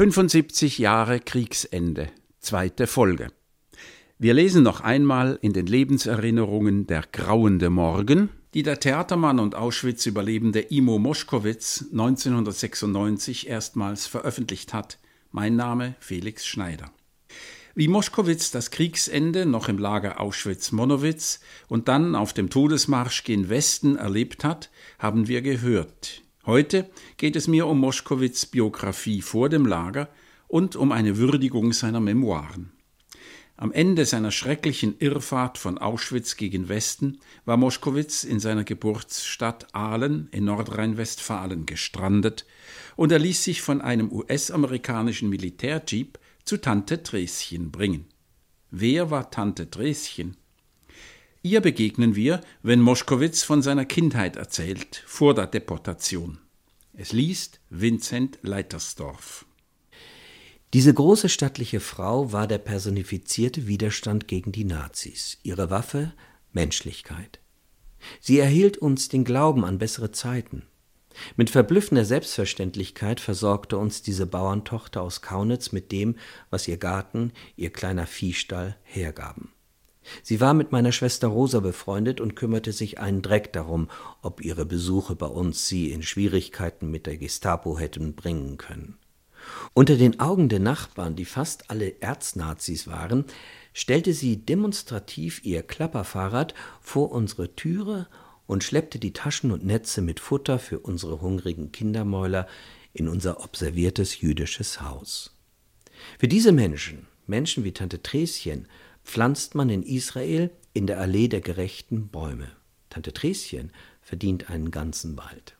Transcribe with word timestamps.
75 0.00 0.78
Jahre 0.78 1.20
Kriegsende, 1.20 2.08
zweite 2.38 2.86
Folge. 2.86 3.28
Wir 4.18 4.32
lesen 4.32 4.62
noch 4.62 4.80
einmal 4.80 5.38
in 5.42 5.52
den 5.52 5.66
Lebenserinnerungen 5.66 6.86
Der 6.86 7.04
grauende 7.12 7.68
Morgen, 7.68 8.30
die 8.54 8.62
der 8.62 8.80
Theatermann 8.80 9.38
und 9.38 9.54
Auschwitz-Überlebende 9.54 10.60
Imo 10.70 10.98
Moschkowitz 10.98 11.84
1996 11.92 13.46
erstmals 13.46 14.06
veröffentlicht 14.06 14.72
hat. 14.72 14.98
Mein 15.32 15.56
Name 15.56 15.96
Felix 16.00 16.46
Schneider. 16.46 16.90
Wie 17.74 17.88
Moschkowitz 17.88 18.50
das 18.50 18.70
Kriegsende 18.70 19.44
noch 19.44 19.68
im 19.68 19.76
Lager 19.76 20.18
Auschwitz-Monowitz 20.18 21.40
und 21.68 21.88
dann 21.88 22.14
auf 22.14 22.32
dem 22.32 22.48
Todesmarsch 22.48 23.22
gen 23.24 23.50
Westen 23.50 23.96
erlebt 23.96 24.44
hat, 24.44 24.70
haben 24.98 25.28
wir 25.28 25.42
gehört. 25.42 26.22
Heute 26.50 26.90
geht 27.16 27.36
es 27.36 27.46
mir 27.46 27.68
um 27.68 27.78
Moschkowitz 27.78 28.44
Biografie 28.44 29.22
vor 29.22 29.48
dem 29.48 29.66
Lager 29.66 30.08
und 30.48 30.74
um 30.74 30.90
eine 30.90 31.16
Würdigung 31.16 31.72
seiner 31.72 32.00
Memoiren. 32.00 32.72
Am 33.56 33.70
Ende 33.70 34.04
seiner 34.04 34.32
schrecklichen 34.32 34.96
Irrfahrt 34.98 35.58
von 35.58 35.78
Auschwitz 35.78 36.36
gegen 36.36 36.68
Westen 36.68 37.20
war 37.44 37.56
Moschkowitz 37.56 38.24
in 38.24 38.40
seiner 38.40 38.64
Geburtsstadt 38.64 39.72
Aalen 39.76 40.26
in 40.32 40.44
Nordrhein-Westfalen 40.46 41.66
gestrandet 41.66 42.46
und 42.96 43.12
er 43.12 43.20
ließ 43.20 43.44
sich 43.44 43.62
von 43.62 43.80
einem 43.80 44.10
US-amerikanischen 44.10 45.28
Militärjeep 45.28 46.18
zu 46.44 46.56
Tante 46.56 47.04
Treschen 47.04 47.70
bringen. 47.70 48.06
Wer 48.72 49.12
war 49.12 49.30
Tante 49.30 49.70
Treschen? 49.70 50.36
Ihr 51.42 51.62
begegnen 51.62 52.14
wir, 52.16 52.42
wenn 52.62 52.82
Moschkowitz 52.82 53.42
von 53.42 53.62
seiner 53.62 53.86
Kindheit 53.86 54.36
erzählt, 54.36 55.02
vor 55.06 55.34
der 55.34 55.46
Deportation. 55.46 56.38
Es 56.92 57.12
liest 57.12 57.60
Vincent 57.70 58.38
Leitersdorf. 58.42 59.46
Diese 60.74 60.92
große 60.92 61.30
stattliche 61.30 61.80
Frau 61.80 62.30
war 62.32 62.46
der 62.46 62.58
personifizierte 62.58 63.66
Widerstand 63.66 64.28
gegen 64.28 64.52
die 64.52 64.64
Nazis. 64.64 65.38
Ihre 65.42 65.70
Waffe 65.70 66.12
Menschlichkeit. 66.52 67.40
Sie 68.20 68.38
erhielt 68.38 68.76
uns 68.76 69.08
den 69.08 69.24
Glauben 69.24 69.64
an 69.64 69.78
bessere 69.78 70.12
Zeiten. 70.12 70.64
Mit 71.36 71.48
verblüffender 71.48 72.04
Selbstverständlichkeit 72.04 73.18
versorgte 73.18 73.78
uns 73.78 74.02
diese 74.02 74.26
Bauerntochter 74.26 75.00
aus 75.00 75.22
Kaunitz 75.22 75.72
mit 75.72 75.90
dem, 75.90 76.16
was 76.50 76.68
ihr 76.68 76.76
Garten, 76.76 77.32
ihr 77.56 77.70
kleiner 77.70 78.06
Viehstall 78.06 78.76
hergaben. 78.82 79.52
Sie 80.22 80.40
war 80.40 80.54
mit 80.54 80.72
meiner 80.72 80.92
Schwester 80.92 81.28
Rosa 81.28 81.60
befreundet 81.60 82.20
und 82.20 82.36
kümmerte 82.36 82.72
sich 82.72 82.98
einen 82.98 83.22
Dreck 83.22 83.52
darum, 83.52 83.88
ob 84.22 84.44
ihre 84.44 84.66
Besuche 84.66 85.14
bei 85.14 85.26
uns 85.26 85.68
sie 85.68 85.90
in 85.92 86.02
Schwierigkeiten 86.02 86.90
mit 86.90 87.06
der 87.06 87.16
Gestapo 87.16 87.78
hätten 87.78 88.14
bringen 88.14 88.56
können. 88.56 88.98
Unter 89.72 89.96
den 89.96 90.20
Augen 90.20 90.48
der 90.48 90.60
Nachbarn, 90.60 91.16
die 91.16 91.24
fast 91.24 91.70
alle 91.70 92.00
Erznazis 92.00 92.86
waren, 92.86 93.24
stellte 93.72 94.12
sie 94.12 94.36
demonstrativ 94.36 95.44
ihr 95.44 95.62
Klapperfahrrad 95.62 96.54
vor 96.80 97.10
unsere 97.12 97.54
Türe 97.54 98.06
und 98.46 98.64
schleppte 98.64 98.98
die 98.98 99.12
Taschen 99.12 99.52
und 99.52 99.64
Netze 99.64 100.02
mit 100.02 100.20
Futter 100.20 100.58
für 100.58 100.80
unsere 100.80 101.20
hungrigen 101.20 101.72
Kindermäuler 101.72 102.46
in 102.92 103.08
unser 103.08 103.42
observiertes 103.42 104.20
jüdisches 104.20 104.82
Haus. 104.82 105.36
Für 106.18 106.28
diese 106.28 106.52
Menschen, 106.52 107.06
Menschen 107.26 107.64
wie 107.64 107.72
Tante 107.72 108.02
Treschen, 108.02 108.66
pflanzt 109.04 109.54
man 109.54 109.70
in 109.70 109.82
Israel 109.82 110.50
in 110.72 110.86
der 110.86 111.00
Allee 111.00 111.28
der 111.28 111.40
gerechten 111.40 112.08
Bäume. 112.08 112.48
Tante 112.90 113.12
Treschen 113.12 113.72
verdient 114.02 114.50
einen 114.50 114.70
ganzen 114.70 115.16
Wald. 115.16 115.56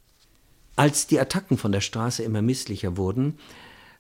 Als 0.77 1.07
die 1.07 1.21
Attacken 1.21 1.59
von 1.59 1.73
der 1.73 1.81
Straße 1.81 2.23
immer 2.23 2.43
misslicher 2.43 2.97
wurden, 2.97 3.39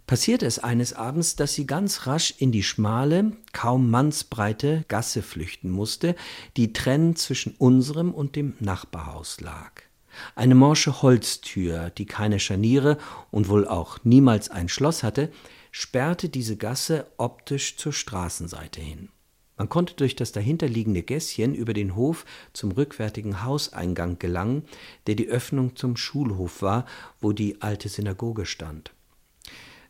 passierte 0.06 0.46
es 0.46 0.58
eines 0.58 0.92
Abends, 0.92 1.36
dass 1.36 1.54
sie 1.54 1.66
ganz 1.66 2.06
rasch 2.06 2.34
in 2.38 2.52
die 2.52 2.62
schmale, 2.62 3.32
kaum 3.52 3.90
mannsbreite 3.90 4.84
Gasse 4.88 5.22
flüchten 5.22 5.70
musste, 5.70 6.16
die 6.56 6.72
trennend 6.72 7.18
zwischen 7.18 7.54
unserem 7.58 8.12
und 8.12 8.34
dem 8.34 8.54
Nachbarhaus 8.60 9.40
lag. 9.40 9.82
Eine 10.34 10.56
morsche 10.56 11.02
Holztür, 11.02 11.90
die 11.90 12.06
keine 12.06 12.40
Scharniere 12.40 12.98
und 13.30 13.48
wohl 13.48 13.68
auch 13.68 13.98
niemals 14.02 14.50
ein 14.50 14.68
Schloss 14.68 15.02
hatte, 15.02 15.30
sperrte 15.70 16.28
diese 16.28 16.56
Gasse 16.56 17.06
optisch 17.16 17.76
zur 17.76 17.92
Straßenseite 17.92 18.80
hin. 18.80 19.10
Man 19.60 19.68
konnte 19.68 19.92
durch 19.92 20.16
das 20.16 20.32
dahinterliegende 20.32 21.02
Gässchen 21.02 21.54
über 21.54 21.74
den 21.74 21.94
Hof 21.94 22.24
zum 22.54 22.72
rückwärtigen 22.72 23.42
Hauseingang 23.44 24.18
gelangen, 24.18 24.62
der 25.06 25.16
die 25.16 25.28
Öffnung 25.28 25.76
zum 25.76 25.98
Schulhof 25.98 26.62
war, 26.62 26.86
wo 27.20 27.32
die 27.32 27.60
alte 27.60 27.90
Synagoge 27.90 28.46
stand. 28.46 28.90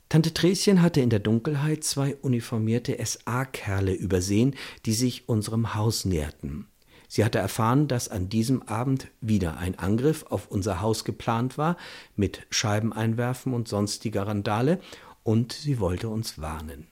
Tante 0.09 0.35
Treschen 0.35 0.83
hatte 0.83 1.01
in 1.01 1.09
der 1.09 1.21
Dunkelheit 1.21 1.85
zwei 1.85 2.17
uniformierte 2.17 2.99
SA-Kerle 3.01 3.93
übersehen, 3.93 4.57
die 4.87 4.93
sich 4.93 5.29
unserem 5.29 5.73
Haus 5.77 6.05
näherten. 6.05 6.67
Sie 7.07 7.25
hatte 7.25 7.39
erfahren, 7.39 7.87
dass 7.87 8.09
an 8.09 8.29
diesem 8.29 8.63
Abend 8.63 9.07
wieder 9.21 9.59
ein 9.59 9.79
Angriff 9.79 10.25
auf 10.31 10.49
unser 10.49 10.81
Haus 10.81 11.05
geplant 11.05 11.59
war, 11.59 11.77
mit 12.17 12.45
Scheibeneinwerfen 12.51 13.55
und 13.55 13.69
sonstiger 13.69 14.27
Randale, 14.27 14.81
und 15.23 15.53
sie 15.53 15.79
wollte 15.79 16.09
uns 16.09 16.41
warnen. 16.41 16.90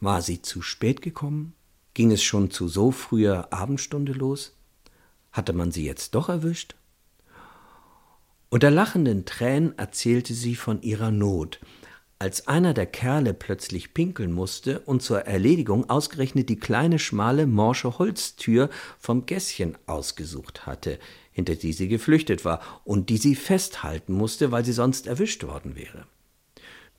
War 0.00 0.22
sie 0.22 0.40
zu 0.40 0.62
spät 0.62 1.02
gekommen? 1.02 1.54
Ging 1.92 2.10
es 2.10 2.22
schon 2.22 2.50
zu 2.50 2.68
so 2.68 2.90
früher 2.90 3.52
Abendstunde 3.52 4.12
los? 4.12 4.56
Hatte 5.30 5.52
man 5.52 5.72
sie 5.72 5.84
jetzt 5.84 6.14
doch 6.14 6.30
erwischt? 6.30 6.74
Unter 8.48 8.70
lachenden 8.70 9.26
Tränen 9.26 9.76
erzählte 9.78 10.32
sie 10.34 10.54
von 10.54 10.80
ihrer 10.82 11.10
Not, 11.10 11.60
als 12.18 12.48
einer 12.48 12.74
der 12.74 12.86
Kerle 12.86 13.34
plötzlich 13.34 13.94
pinkeln 13.94 14.32
musste 14.32 14.80
und 14.80 15.02
zur 15.02 15.20
Erledigung 15.20 15.88
ausgerechnet 15.88 16.48
die 16.48 16.58
kleine, 16.58 16.98
schmale, 16.98 17.46
morsche 17.46 17.98
Holztür 17.98 18.70
vom 18.98 19.26
Gässchen 19.26 19.76
ausgesucht 19.86 20.66
hatte, 20.66 20.98
hinter 21.32 21.56
die 21.56 21.72
sie 21.72 21.88
geflüchtet 21.88 22.44
war 22.44 22.60
und 22.84 23.08
die 23.10 23.18
sie 23.18 23.34
festhalten 23.34 24.14
musste, 24.14 24.50
weil 24.50 24.64
sie 24.64 24.72
sonst 24.72 25.06
erwischt 25.06 25.44
worden 25.44 25.76
wäre. 25.76 26.06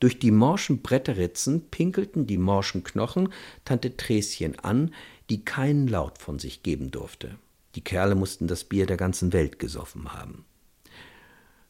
Durch 0.02 0.18
die 0.18 0.32
morschen 0.32 0.82
Bretterritzen 0.82 1.70
pinkelten 1.70 2.26
die 2.26 2.36
morschen 2.36 2.82
Knochen 2.82 3.32
Tante 3.64 3.96
Treschen 3.96 4.58
an, 4.58 4.92
die 5.30 5.44
keinen 5.44 5.86
Laut 5.86 6.18
von 6.18 6.40
sich 6.40 6.64
geben 6.64 6.90
durfte. 6.90 7.36
Die 7.76 7.84
Kerle 7.84 8.16
mussten 8.16 8.48
das 8.48 8.64
Bier 8.64 8.86
der 8.86 8.96
ganzen 8.96 9.32
Welt 9.32 9.60
gesoffen 9.60 10.12
haben. 10.12 10.44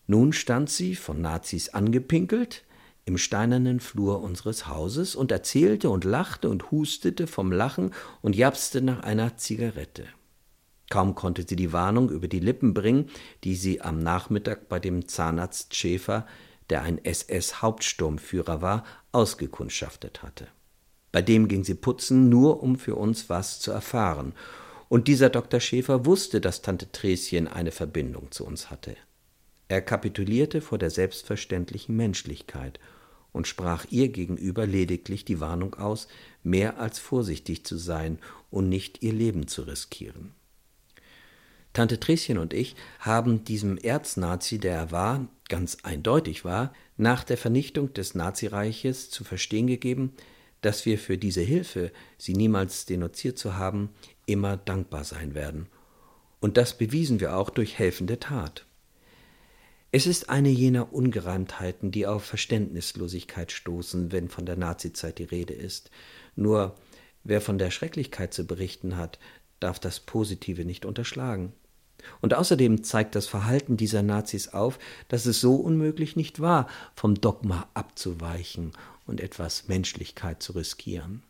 Nun 0.07 0.33
stand 0.33 0.71
sie, 0.71 0.95
von 0.95 1.21
Nazis 1.21 1.69
angepinkelt, 1.69 2.65
im 3.05 3.19
steinernen 3.19 3.81
Flur 3.81 4.23
unseres 4.23 4.67
Hauses 4.67 5.15
und 5.15 5.31
erzählte 5.31 5.91
und 5.91 6.05
lachte 6.05 6.49
und 6.49 6.71
hustete 6.71 7.27
vom 7.27 7.53
Lachen 7.53 7.91
und 8.23 8.35
japste 8.35 8.81
nach 8.81 9.01
einer 9.01 9.37
Zigarette. 9.37 10.07
Kaum 10.89 11.15
konnte 11.15 11.45
sie 11.47 11.57
die 11.57 11.75
Warnung 11.75 12.09
über 12.09 12.29
die 12.29 12.41
Lippen 12.41 12.73
bringen, 12.73 13.11
die 13.45 13.57
sie 13.57 13.83
am 13.83 13.99
Nachmittag 13.99 14.71
bei 14.71 14.79
dem 14.79 15.07
Zahnarzt 15.07 15.75
Schäfer, 15.75 16.27
der 16.73 16.83
ein 16.85 17.05
SS-Hauptsturmführer 17.05 18.63
war, 18.63 18.87
ausgekundschaftet 19.13 20.23
hatte. 20.23 20.49
Bei 21.13 21.21
dem 21.21 21.47
ging 21.47 21.65
sie 21.65 21.75
putzen, 21.75 22.31
nur 22.31 22.63
um 22.63 22.77
für 22.77 22.95
uns 22.95 23.29
was 23.29 23.61
zu 23.61 23.73
erfahren. 23.73 24.33
Und 24.89 25.07
dieser 25.07 25.29
Dr. 25.29 25.61
Schäfer 25.61 26.07
wusste, 26.07 26.41
dass 26.41 26.63
Tante 26.63 26.91
Treschen 26.91 27.47
eine 27.47 27.73
Verbindung 27.73 28.31
zu 28.31 28.47
uns 28.47 28.71
hatte. 28.71 28.97
Er 29.69 29.83
kapitulierte 29.83 30.63
vor 30.63 30.79
der 30.79 30.89
selbstverständlichen 30.89 31.95
Menschlichkeit 31.95 32.81
und 33.33 33.47
sprach 33.47 33.85
ihr 33.91 34.09
gegenüber 34.09 34.67
lediglich 34.67 35.27
die 35.27 35.41
Warnung 35.41 35.75
aus, 35.75 36.09
mehr 36.43 36.79
als 36.79 36.99
vorsichtig 36.99 37.67
zu 37.67 37.77
sein 37.77 38.19
und 38.51 38.71
nicht 38.71 39.03
ihr 39.03 39.13
Leben 39.13 39.47
zu 39.47 39.61
riskieren. 39.61 40.33
Tante 41.73 41.99
Treschen 41.99 42.39
und 42.39 42.53
ich 42.53 42.77
haben 42.99 43.45
diesem 43.45 43.79
Erznazi, 43.79 44.59
der 44.59 44.75
er 44.75 44.91
war, 44.91 45.29
ganz 45.49 45.79
eindeutig 45.83 46.45
war, 46.45 46.75
nach 46.97 47.25
der 47.25 47.39
Vernichtung 47.39 47.93
des 47.95 48.15
Nazireiches 48.15 49.11
zu 49.11 49.25
verstehen 49.25 49.67
gegeben, 49.67 50.13
dass 50.61 50.87
wir 50.87 50.99
für 50.99 51.19
diese 51.19 51.41
Hilfe, 51.41 51.91
sie 52.19 52.35
niemals 52.35 52.87
denunziert 52.87 53.39
zu 53.39 53.57
haben, 53.57 53.91
immer 54.27 54.57
dankbar 54.57 55.05
sein 55.05 55.35
werden. 55.35 55.67
Und 56.41 56.57
das 56.57 56.77
bewiesen 56.77 57.21
wir 57.21 57.37
auch 57.37 57.51
durch 57.51 57.79
helfende 57.79 58.19
Tat. 58.19 58.67
Es 59.91 60.07
ist 60.07 60.31
eine 60.31 60.49
jener 60.49 60.93
Ungereimtheiten, 60.93 61.91
die 61.91 62.07
auf 62.07 62.25
Verständnislosigkeit 62.25 63.53
stoßen, 63.53 64.11
wenn 64.11 64.29
von 64.29 64.47
der 64.47 64.57
Nazizeit 64.57 65.19
die 65.19 65.25
Rede 65.25 65.53
ist. 65.53 65.91
Nur 66.35 66.77
wer 67.25 67.41
von 67.41 67.59
der 67.59 67.71
Schrecklichkeit 67.71 68.33
zu 68.33 68.47
berichten 68.47 68.97
hat, 68.97 69.19
darf 69.61 69.79
das 69.79 70.01
Positive 70.01 70.65
nicht 70.65 70.85
unterschlagen. 70.85 71.53
Und 72.21 72.35
außerdem 72.35 72.83
zeigt 72.83 73.15
das 73.15 73.27
Verhalten 73.27 73.77
dieser 73.77 74.03
Nazis 74.03 74.49
auf, 74.49 74.79
dass 75.09 75.27
es 75.27 75.41
so 75.41 75.55
unmöglich 75.57 76.17
nicht 76.17 76.41
war, 76.41 76.69
vom 76.95 77.21
Dogma 77.21 77.69
abzuweichen 77.75 78.73
und 79.07 79.21
etwas 79.21 79.69
Menschlichkeit 79.69 80.43
zu 80.43 80.53
riskieren. 80.53 81.23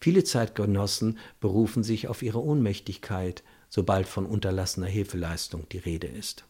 Viele 0.00 0.24
Zeitgenossen 0.24 1.18
berufen 1.40 1.82
sich 1.82 2.08
auf 2.08 2.22
ihre 2.22 2.42
Ohnmächtigkeit, 2.42 3.42
sobald 3.68 4.06
von 4.06 4.26
unterlassener 4.26 4.86
Hilfeleistung 4.86 5.68
die 5.70 5.78
Rede 5.78 6.06
ist. 6.06 6.44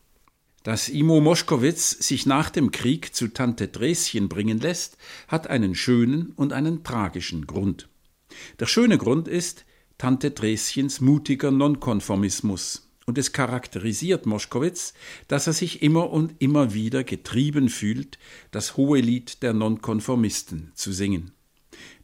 Dass 0.62 0.88
Imo 0.88 1.20
Moschkowitz 1.20 1.90
sich 1.90 2.26
nach 2.26 2.50
dem 2.50 2.72
Krieg 2.72 3.14
zu 3.14 3.28
Tante 3.28 3.68
Dräschen 3.68 4.28
bringen 4.28 4.58
lässt, 4.58 4.98
hat 5.28 5.46
einen 5.46 5.76
schönen 5.76 6.32
und 6.32 6.52
einen 6.52 6.82
tragischen 6.82 7.46
Grund. 7.46 7.88
Der 8.58 8.66
schöne 8.66 8.98
Grund 8.98 9.28
ist 9.28 9.64
Tante 9.96 10.32
Dräschens 10.32 11.00
mutiger 11.00 11.52
Nonkonformismus, 11.52 12.85
und 13.06 13.18
es 13.18 13.32
charakterisiert 13.32 14.26
Moschkowitz, 14.26 14.92
dass 15.28 15.46
er 15.46 15.52
sich 15.52 15.82
immer 15.82 16.10
und 16.10 16.34
immer 16.40 16.74
wieder 16.74 17.04
getrieben 17.04 17.68
fühlt, 17.68 18.18
das 18.50 18.76
hohe 18.76 19.00
Lied 19.00 19.42
der 19.42 19.52
Nonkonformisten 19.52 20.72
zu 20.74 20.92
singen. 20.92 21.30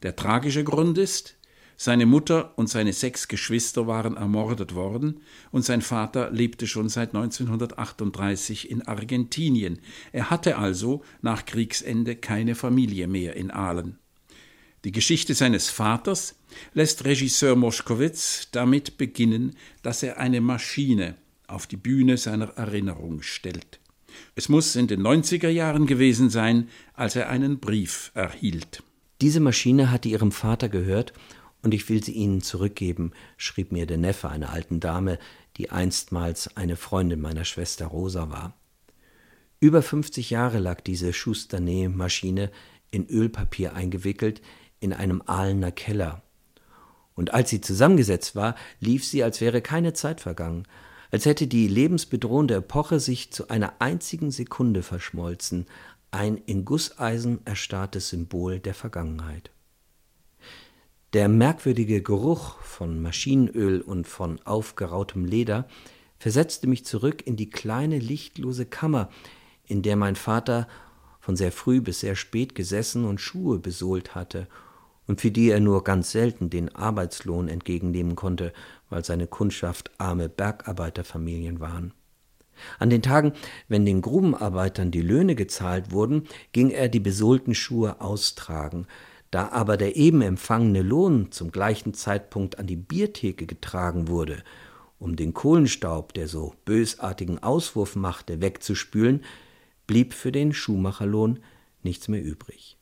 Der 0.03 0.17
tragische 0.17 0.65
Grund 0.65 0.99
ist, 0.99 1.37
seine 1.77 2.07
Mutter 2.07 2.57
und 2.57 2.69
seine 2.69 2.93
sechs 2.93 3.27
Geschwister 3.27 3.89
waren 3.89 4.17
ermordet 4.17 4.75
worden 4.75 5.21
und 5.51 5.65
sein 5.65 5.83
Vater 5.83 6.31
lebte 6.31 6.69
schon 6.69 6.89
seit 6.89 7.15
1938 7.15 8.71
in 8.71 8.83
Argentinien. 8.83 9.81
Er 10.13 10.31
hatte 10.31 10.59
also 10.59 11.03
nach 11.23 11.45
Kriegsende 11.45 12.15
keine 12.15 12.55
Familie 12.55 13.09
mehr 13.09 13.35
in 13.35 13.51
Aalen. 13.51 13.99
Die 14.85 14.93
Geschichte 14.93 15.35
seines 15.35 15.71
Vaters 15.71 16.35
lässt 16.75 17.05
Regisseur 17.05 17.55
Moschkowitz 17.55 18.49
damit 18.51 18.99
beginnen, 18.99 19.55
dass 19.83 20.03
er 20.03 20.19
eine 20.19 20.41
Maschine 20.41 21.15
auf 21.47 21.69
die 21.69 21.77
Bühne 21.77 22.17
seiner 22.17 22.49
Erinnerung 22.57 23.23
stellt. 23.23 23.79
Es 24.35 24.49
muss 24.49 24.75
in 24.75 24.89
den 24.89 25.01
90er 25.01 25.49
Jahren 25.49 25.87
gewesen 25.87 26.31
sein, 26.31 26.69
als 26.95 27.15
er 27.15 27.29
einen 27.29 27.61
Brief 27.61 28.11
erhielt. 28.15 28.83
Diese 29.21 29.41
Maschine 29.41 29.91
hatte 29.91 30.09
ihrem 30.09 30.33
Vater 30.33 30.69
gehört 30.69 31.13
und 31.63 31.75
ich 31.75 31.89
will 31.89 32.03
sie 32.03 32.13
Ihnen 32.13 32.43
zurückgeben, 32.43 33.13
schrieb 33.37 33.71
mir 33.71 33.87
der 33.87 33.99
Neffe 33.99 34.29
einer 34.29 34.51
alten 34.51 34.81
Dame, 34.81 35.19
die 35.57 35.71
einstmals 35.71 36.57
eine 36.57 36.75
Freundin 36.75 37.21
meiner 37.21 37.45
Schwester 37.45 37.87
Rosa 37.87 38.31
war. 38.31 38.59
Über 39.61 39.81
50 39.81 40.31
Jahre 40.31 40.59
lag 40.59 40.81
diese 40.81 41.13
Schusternet-Maschine 41.13 42.51
in 42.91 43.09
Ölpapier 43.09 43.75
eingewickelt 43.75 44.43
in 44.83 44.93
einem 44.93 45.23
Ahlener 45.27 45.71
Keller. 45.71 46.23
Und 47.15 47.35
als 47.35 47.51
sie 47.51 47.61
zusammengesetzt 47.61 48.35
war, 48.35 48.57
lief 48.81 49.05
sie, 49.05 49.23
als 49.23 49.41
wäre 49.41 49.63
keine 49.63 49.93
Zeit 49.93 50.21
vergangen, 50.21 50.67
als 51.11 51.27
hätte 51.27 51.47
die 51.47 51.69
lebensbedrohende 51.69 52.57
Epoche 52.57 52.99
sich 52.99 53.33
zu 53.33 53.49
einer 53.49 53.75
einzigen 53.79 54.31
Sekunde 54.31 54.83
verschmolzen, 54.83 55.67
ein 56.11 56.37
in 56.37 56.65
Gusseisen 56.65 57.41
erstarrtes 57.45 58.09
Symbol 58.09 58.59
der 58.59 58.75
Vergangenheit. 58.75 59.51
Der 61.13 61.29
merkwürdige 61.29 62.03
Geruch 62.03 62.59
von 62.61 63.01
Maschinenöl 63.01 63.83
und 63.83 64.09
von 64.09 64.41
aufgerautem 64.45 65.27
Leder 65.27 65.69
versetzte 66.19 66.67
mich 66.67 66.87
zurück 66.87 67.27
in 67.27 67.37
die 67.37 67.51
kleine 67.51 67.99
lichtlose 67.99 68.65
Kammer, 68.65 69.11
in 69.67 69.83
der 69.83 69.97
mein 69.97 70.17
Vater 70.17 70.67
von 71.21 71.37
sehr 71.37 71.53
früh 71.53 71.81
bis 71.83 72.01
sehr 72.01 72.17
spät 72.17 72.55
gesessen 72.55 73.05
und 73.05 73.21
Schuhe 73.21 73.59
besohlt 73.59 74.15
hatte 74.15 74.49
und 75.13 75.21
für 75.21 75.31
die 75.31 75.51
er 75.51 75.61
nur 75.61 75.85
ganz 75.85 76.11
selten 76.11 76.49
den 76.49 76.75
Arbeitslohn 76.75 77.49
entgegennehmen 77.49 78.17
konnte, 78.17 78.51
weil 78.89 79.05
seine 79.05 79.27
Kundschaft 79.27 79.91
arme 79.99 80.31
Bergarbeiterfamilien 80.31 81.61
waren. 81.61 81.93
An 82.79 82.89
den 82.89 83.03
Tagen, 83.03 83.35
wenn 83.69 83.85
den 83.85 84.01
Grubenarbeitern 84.01 84.91
die 84.91 85.03
Löhne 85.03 85.35
gezahlt 85.35 85.93
wurden, 85.93 86.29
ging 86.53 86.71
er 86.71 86.89
die 86.89 86.99
besohlten 86.99 87.55
Schuhe 87.55 88.01
austragen, 88.01 88.87
da 89.31 89.51
aber 89.51 89.77
der 89.77 89.97
eben 89.97 90.23
empfangene 90.23 90.81
Lohn 90.81 91.31
zum 91.31 91.53
gleichen 91.53 91.93
Zeitpunkt 91.93 92.59
an 92.59 92.67
die 92.67 92.77
Biertheke 92.77 93.45
getragen 93.45 94.09
wurde, 94.09 94.43
um 94.99 95.15
den 95.15 95.35
Kohlenstaub, 95.35 96.15
der 96.15 96.27
so 96.27 96.55
bösartigen 96.65 97.39
Auswurf 97.43 97.97
machte, 97.97 98.41
wegzuspülen, 98.41 99.25
blieb 99.87 100.15
für 100.15 100.33
den 100.33 100.55
Schuhmacherlohn 100.55 101.41
nichts 101.83 102.09
mehr 102.09 102.25
übrig. 102.25 102.79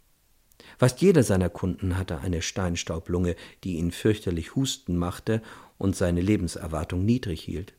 Fast 0.78 1.00
jeder 1.00 1.22
seiner 1.22 1.48
Kunden 1.48 1.96
hatte 1.96 2.20
eine 2.20 2.42
Steinstaublunge, 2.42 3.36
die 3.64 3.76
ihn 3.76 3.90
fürchterlich 3.90 4.54
husten 4.54 4.96
machte 4.96 5.42
und 5.78 5.96
seine 5.96 6.20
Lebenserwartung 6.20 7.04
niedrig 7.04 7.42
hielt. 7.42 7.74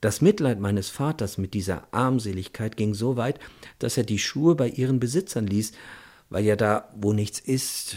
Das 0.00 0.20
Mitleid 0.20 0.60
meines 0.60 0.90
Vaters 0.90 1.38
mit 1.38 1.54
dieser 1.54 1.88
Armseligkeit 1.92 2.76
ging 2.76 2.92
so 2.92 3.16
weit, 3.16 3.40
dass 3.78 3.96
er 3.96 4.04
die 4.04 4.18
Schuhe 4.18 4.54
bei 4.54 4.68
ihren 4.68 5.00
Besitzern 5.00 5.46
ließ, 5.46 5.72
weil 6.28 6.44
ja 6.44 6.56
da, 6.56 6.90
wo 6.94 7.12
nichts 7.14 7.40
ist. 7.40 7.96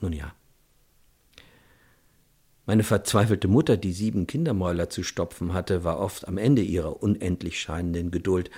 Nun 0.00 0.12
ja. 0.12 0.34
Meine 2.66 2.82
verzweifelte 2.82 3.46
Mutter, 3.46 3.76
die 3.76 3.92
sieben 3.92 4.26
Kindermäuler 4.26 4.88
zu 4.88 5.02
stopfen 5.02 5.52
hatte, 5.52 5.84
war 5.84 6.00
oft 6.00 6.26
am 6.26 6.38
Ende 6.38 6.62
ihrer 6.62 7.02
unendlich 7.02 7.60
scheinenden 7.60 8.10
Geduld, 8.10 8.50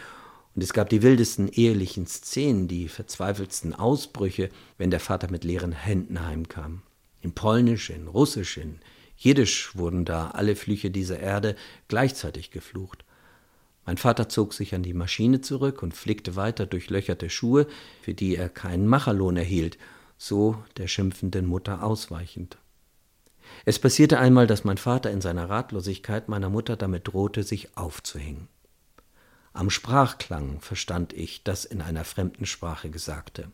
und 0.56 0.62
es 0.62 0.72
gab 0.72 0.88
die 0.88 1.02
wildesten 1.02 1.48
ehelichen 1.48 2.06
Szenen, 2.06 2.66
die 2.66 2.88
verzweifeltsten 2.88 3.74
Ausbrüche, 3.74 4.48
wenn 4.78 4.90
der 4.90 5.00
Vater 5.00 5.30
mit 5.30 5.44
leeren 5.44 5.72
Händen 5.72 6.26
heimkam. 6.26 6.80
In 7.20 7.32
Polnisch, 7.32 7.90
in 7.90 8.08
Russisch, 8.08 8.56
in 8.56 8.80
Jiddisch 9.18 9.76
wurden 9.76 10.06
da 10.06 10.30
alle 10.30 10.56
Flüche 10.56 10.90
dieser 10.90 11.20
Erde 11.20 11.56
gleichzeitig 11.88 12.50
geflucht. 12.50 13.04
Mein 13.84 13.98
Vater 13.98 14.30
zog 14.30 14.54
sich 14.54 14.74
an 14.74 14.82
die 14.82 14.94
Maschine 14.94 15.42
zurück 15.42 15.82
und 15.82 15.94
flickte 15.94 16.36
weiter 16.36 16.64
durchlöcherte 16.64 17.28
Schuhe, 17.28 17.66
für 18.00 18.14
die 18.14 18.34
er 18.34 18.48
keinen 18.48 18.86
Macherlohn 18.86 19.36
erhielt, 19.36 19.76
so 20.16 20.56
der 20.78 20.88
schimpfenden 20.88 21.46
Mutter 21.46 21.82
ausweichend. 21.82 22.56
Es 23.66 23.78
passierte 23.78 24.18
einmal, 24.18 24.46
dass 24.46 24.64
mein 24.64 24.78
Vater 24.78 25.10
in 25.10 25.20
seiner 25.20 25.50
Ratlosigkeit 25.50 26.30
meiner 26.30 26.48
Mutter 26.48 26.76
damit 26.76 27.08
drohte, 27.08 27.42
sich 27.42 27.76
aufzuhängen. 27.76 28.48
Am 29.56 29.70
Sprachklang 29.70 30.60
verstand 30.60 31.14
ich 31.14 31.42
das 31.42 31.64
in 31.64 31.80
einer 31.80 32.04
fremden 32.04 32.44
Sprache 32.44 32.90
Gesagte. 32.90 33.50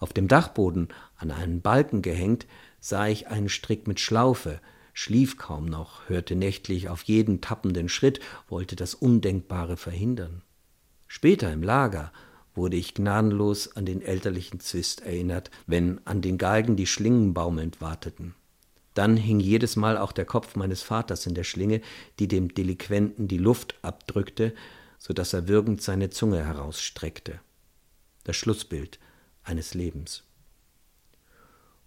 Auf 0.00 0.12
dem 0.12 0.26
Dachboden, 0.26 0.88
an 1.14 1.30
einen 1.30 1.60
Balken 1.60 2.02
gehängt, 2.02 2.48
sah 2.80 3.06
ich 3.06 3.28
einen 3.28 3.48
Strick 3.48 3.86
mit 3.86 4.00
Schlaufe, 4.00 4.60
schlief 4.92 5.36
kaum 5.36 5.66
noch, 5.66 6.08
hörte 6.08 6.34
nächtlich 6.34 6.88
auf 6.88 7.04
jeden 7.04 7.40
tappenden 7.40 7.88
Schritt, 7.88 8.18
wollte 8.48 8.74
das 8.74 8.96
Undenkbare 8.96 9.76
verhindern. 9.76 10.42
Später 11.06 11.52
im 11.52 11.62
Lager 11.62 12.12
wurde 12.56 12.76
ich 12.76 12.92
gnadenlos 12.92 13.76
an 13.76 13.86
den 13.86 14.02
elterlichen 14.02 14.58
Zwist 14.58 15.02
erinnert, 15.02 15.52
wenn 15.68 16.00
an 16.04 16.20
den 16.20 16.36
Galgen 16.36 16.74
die 16.74 16.88
Schlingen 16.88 17.32
baumelnd 17.32 17.80
warteten. 17.80 18.34
Dann 18.94 19.16
hing 19.16 19.38
jedes 19.38 19.76
Mal 19.76 19.98
auch 19.98 20.10
der 20.10 20.24
Kopf 20.24 20.56
meines 20.56 20.82
Vaters 20.82 21.26
in 21.26 21.34
der 21.34 21.44
Schlinge, 21.44 21.80
die 22.18 22.26
dem 22.26 22.52
Delinquenten 22.52 23.28
die 23.28 23.38
Luft 23.38 23.76
abdrückte, 23.82 24.52
so 25.02 25.12
dass 25.12 25.32
er 25.32 25.48
würgend 25.48 25.82
seine 25.82 26.10
Zunge 26.10 26.46
herausstreckte. 26.46 27.40
Das 28.22 28.36
Schlussbild 28.36 29.00
eines 29.42 29.74
Lebens. 29.74 30.22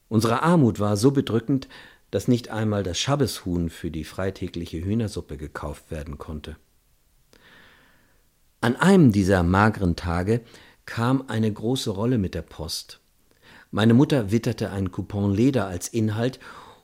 Unsere 0.09 0.43
Armut 0.43 0.81
war 0.81 0.97
so 0.97 1.11
bedrückend, 1.11 1.69
dass 2.11 2.27
nicht 2.27 2.49
einmal 2.49 2.83
das 2.83 2.99
Schabbeshuhn 2.99 3.69
für 3.69 3.89
die 3.89 4.03
freitägliche 4.03 4.83
Hühnersuppe 4.83 5.37
gekauft 5.37 5.91
werden 5.91 6.17
konnte. 6.17 6.57
An 8.59 8.75
einem 8.75 9.13
dieser 9.13 9.43
mageren 9.43 9.95
Tage 9.95 10.41
kam 10.85 11.23
eine 11.29 11.51
große 11.51 11.91
Rolle 11.91 12.17
mit 12.17 12.35
der 12.35 12.41
Post. 12.41 12.99
Meine 13.71 13.93
Mutter 13.93 14.31
witterte 14.31 14.71
ein 14.71 14.91
Coupon 14.91 15.33
Leder 15.33 15.67
als 15.67 15.87
Inhalt 15.87 16.39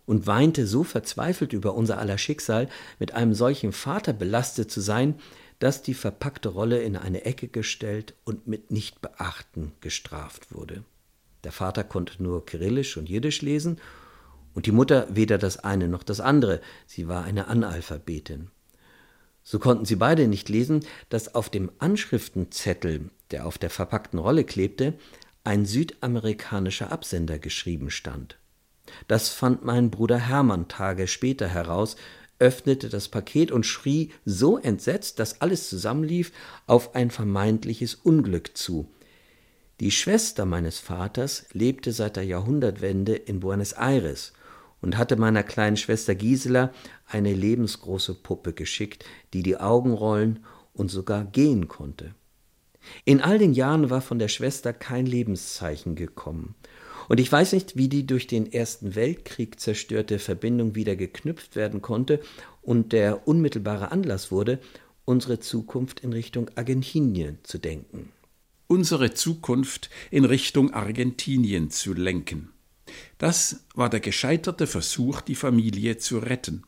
und 0.05 0.27
weinte 0.27 0.65
so 0.65 0.85
verzweifelt 0.85 1.51
über 1.51 1.75
unser 1.75 1.97
aller 1.97 2.17
Schicksal, 2.17 2.69
mit 2.99 3.13
einem 3.13 3.33
solchen 3.33 3.73
Vater 3.73 4.13
belastet 4.13 4.71
zu 4.71 4.79
sein, 4.79 5.15
dass 5.61 5.83
die 5.83 5.93
verpackte 5.93 6.49
Rolle 6.49 6.81
in 6.81 6.97
eine 6.97 7.23
Ecke 7.23 7.47
gestellt 7.47 8.15
und 8.25 8.47
mit 8.47 8.71
Nichtbeachten 8.71 9.73
gestraft 9.79 10.51
wurde. 10.51 10.83
Der 11.43 11.51
Vater 11.51 11.83
konnte 11.83 12.21
nur 12.21 12.47
Kyrillisch 12.47 12.97
und 12.97 13.07
Jiddisch 13.07 13.43
lesen 13.43 13.79
und 14.55 14.65
die 14.65 14.71
Mutter 14.71 15.07
weder 15.11 15.37
das 15.37 15.57
eine 15.57 15.87
noch 15.87 16.01
das 16.01 16.19
andere, 16.19 16.61
sie 16.87 17.07
war 17.07 17.23
eine 17.23 17.47
Analphabetin. 17.47 18.49
So 19.43 19.59
konnten 19.59 19.85
sie 19.85 19.97
beide 19.97 20.27
nicht 20.27 20.49
lesen, 20.49 20.83
dass 21.09 21.35
auf 21.35 21.51
dem 21.51 21.71
Anschriftenzettel, 21.77 23.11
der 23.29 23.45
auf 23.45 23.59
der 23.59 23.69
verpackten 23.69 24.17
Rolle 24.17 24.45
klebte, 24.45 24.95
ein 25.43 25.65
südamerikanischer 25.67 26.91
Absender 26.91 27.37
geschrieben 27.37 27.91
stand. 27.91 28.39
Das 29.07 29.29
fand 29.29 29.63
mein 29.63 29.91
Bruder 29.91 30.17
Hermann 30.17 30.67
Tage 30.67 31.07
später 31.07 31.47
heraus, 31.47 31.97
öffnete 32.41 32.89
das 32.89 33.07
Paket 33.07 33.51
und 33.51 33.65
schrie 33.65 34.11
so 34.25 34.57
entsetzt, 34.57 35.19
dass 35.19 35.41
alles 35.41 35.69
zusammenlief, 35.69 36.31
auf 36.67 36.95
ein 36.95 37.11
vermeintliches 37.11 37.95
Unglück 37.95 38.57
zu. 38.57 38.89
Die 39.79 39.91
Schwester 39.91 40.45
meines 40.45 40.79
Vaters 40.79 41.45
lebte 41.53 41.91
seit 41.91 42.15
der 42.15 42.25
Jahrhundertwende 42.25 43.15
in 43.15 43.39
Buenos 43.39 43.73
Aires 43.73 44.33
und 44.81 44.97
hatte 44.97 45.15
meiner 45.15 45.43
kleinen 45.43 45.77
Schwester 45.77 46.15
Gisela 46.15 46.73
eine 47.07 47.33
lebensgroße 47.33 48.15
Puppe 48.15 48.53
geschickt, 48.53 49.05
die 49.33 49.43
die 49.43 49.57
Augen 49.57 49.93
rollen 49.93 50.43
und 50.73 50.89
sogar 50.89 51.23
gehen 51.23 51.67
konnte. 51.67 52.15
In 53.05 53.21
all 53.21 53.37
den 53.37 53.53
Jahren 53.53 53.91
war 53.91 54.01
von 54.01 54.17
der 54.17 54.27
Schwester 54.27 54.73
kein 54.73 55.05
Lebenszeichen 55.05 55.95
gekommen. 55.95 56.55
Und 57.07 57.19
ich 57.19 57.31
weiß 57.31 57.53
nicht, 57.53 57.75
wie 57.75 57.89
die 57.89 58.05
durch 58.05 58.27
den 58.27 58.51
Ersten 58.51 58.95
Weltkrieg 58.95 59.59
zerstörte 59.59 60.19
Verbindung 60.19 60.75
wieder 60.75 60.95
geknüpft 60.95 61.55
werden 61.55 61.81
konnte 61.81 62.19
und 62.61 62.93
der 62.93 63.27
unmittelbare 63.27 63.91
Anlass 63.91 64.31
wurde, 64.31 64.59
unsere 65.05 65.39
Zukunft 65.39 65.99
in 66.01 66.13
Richtung 66.13 66.49
Argentinien 66.55 67.39
zu 67.43 67.57
denken. 67.57 68.09
Unsere 68.67 69.13
Zukunft 69.13 69.89
in 70.11 70.25
Richtung 70.25 70.73
Argentinien 70.73 71.71
zu 71.71 71.93
lenken. 71.93 72.51
Das 73.17 73.65
war 73.75 73.89
der 73.89 73.99
gescheiterte 73.99 74.67
Versuch, 74.67 75.21
die 75.21 75.35
Familie 75.35 75.97
zu 75.97 76.19
retten. 76.19 76.63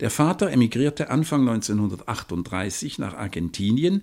Der 0.00 0.10
Vater 0.10 0.50
emigrierte 0.50 1.10
Anfang 1.10 1.48
1938 1.48 2.98
nach 2.98 3.14
Argentinien. 3.14 4.02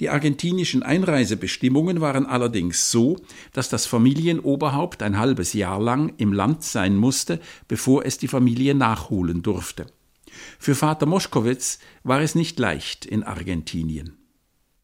Die 0.00 0.10
argentinischen 0.10 0.82
Einreisebestimmungen 0.82 2.00
waren 2.00 2.26
allerdings 2.26 2.90
so, 2.90 3.16
dass 3.52 3.68
das 3.68 3.86
Familienoberhaupt 3.86 5.02
ein 5.02 5.18
halbes 5.18 5.54
Jahr 5.54 5.80
lang 5.80 6.12
im 6.18 6.32
Land 6.32 6.62
sein 6.62 6.96
musste, 6.96 7.40
bevor 7.66 8.04
es 8.04 8.18
die 8.18 8.28
Familie 8.28 8.74
nachholen 8.74 9.42
durfte. 9.42 9.86
Für 10.58 10.74
Vater 10.74 11.06
Moschkowitz 11.06 11.78
war 12.02 12.20
es 12.20 12.34
nicht 12.34 12.58
leicht 12.58 13.06
in 13.06 13.22
Argentinien. 13.22 14.18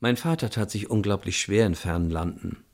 Mein 0.01 0.17
Vater 0.17 0.51
tat 0.51 0.71
sich 0.71 0.89
unglaublich 0.89 1.39
schwer 1.39 1.67
in 1.67 1.75
fernen 1.75 2.11
Landen. 2.11 2.65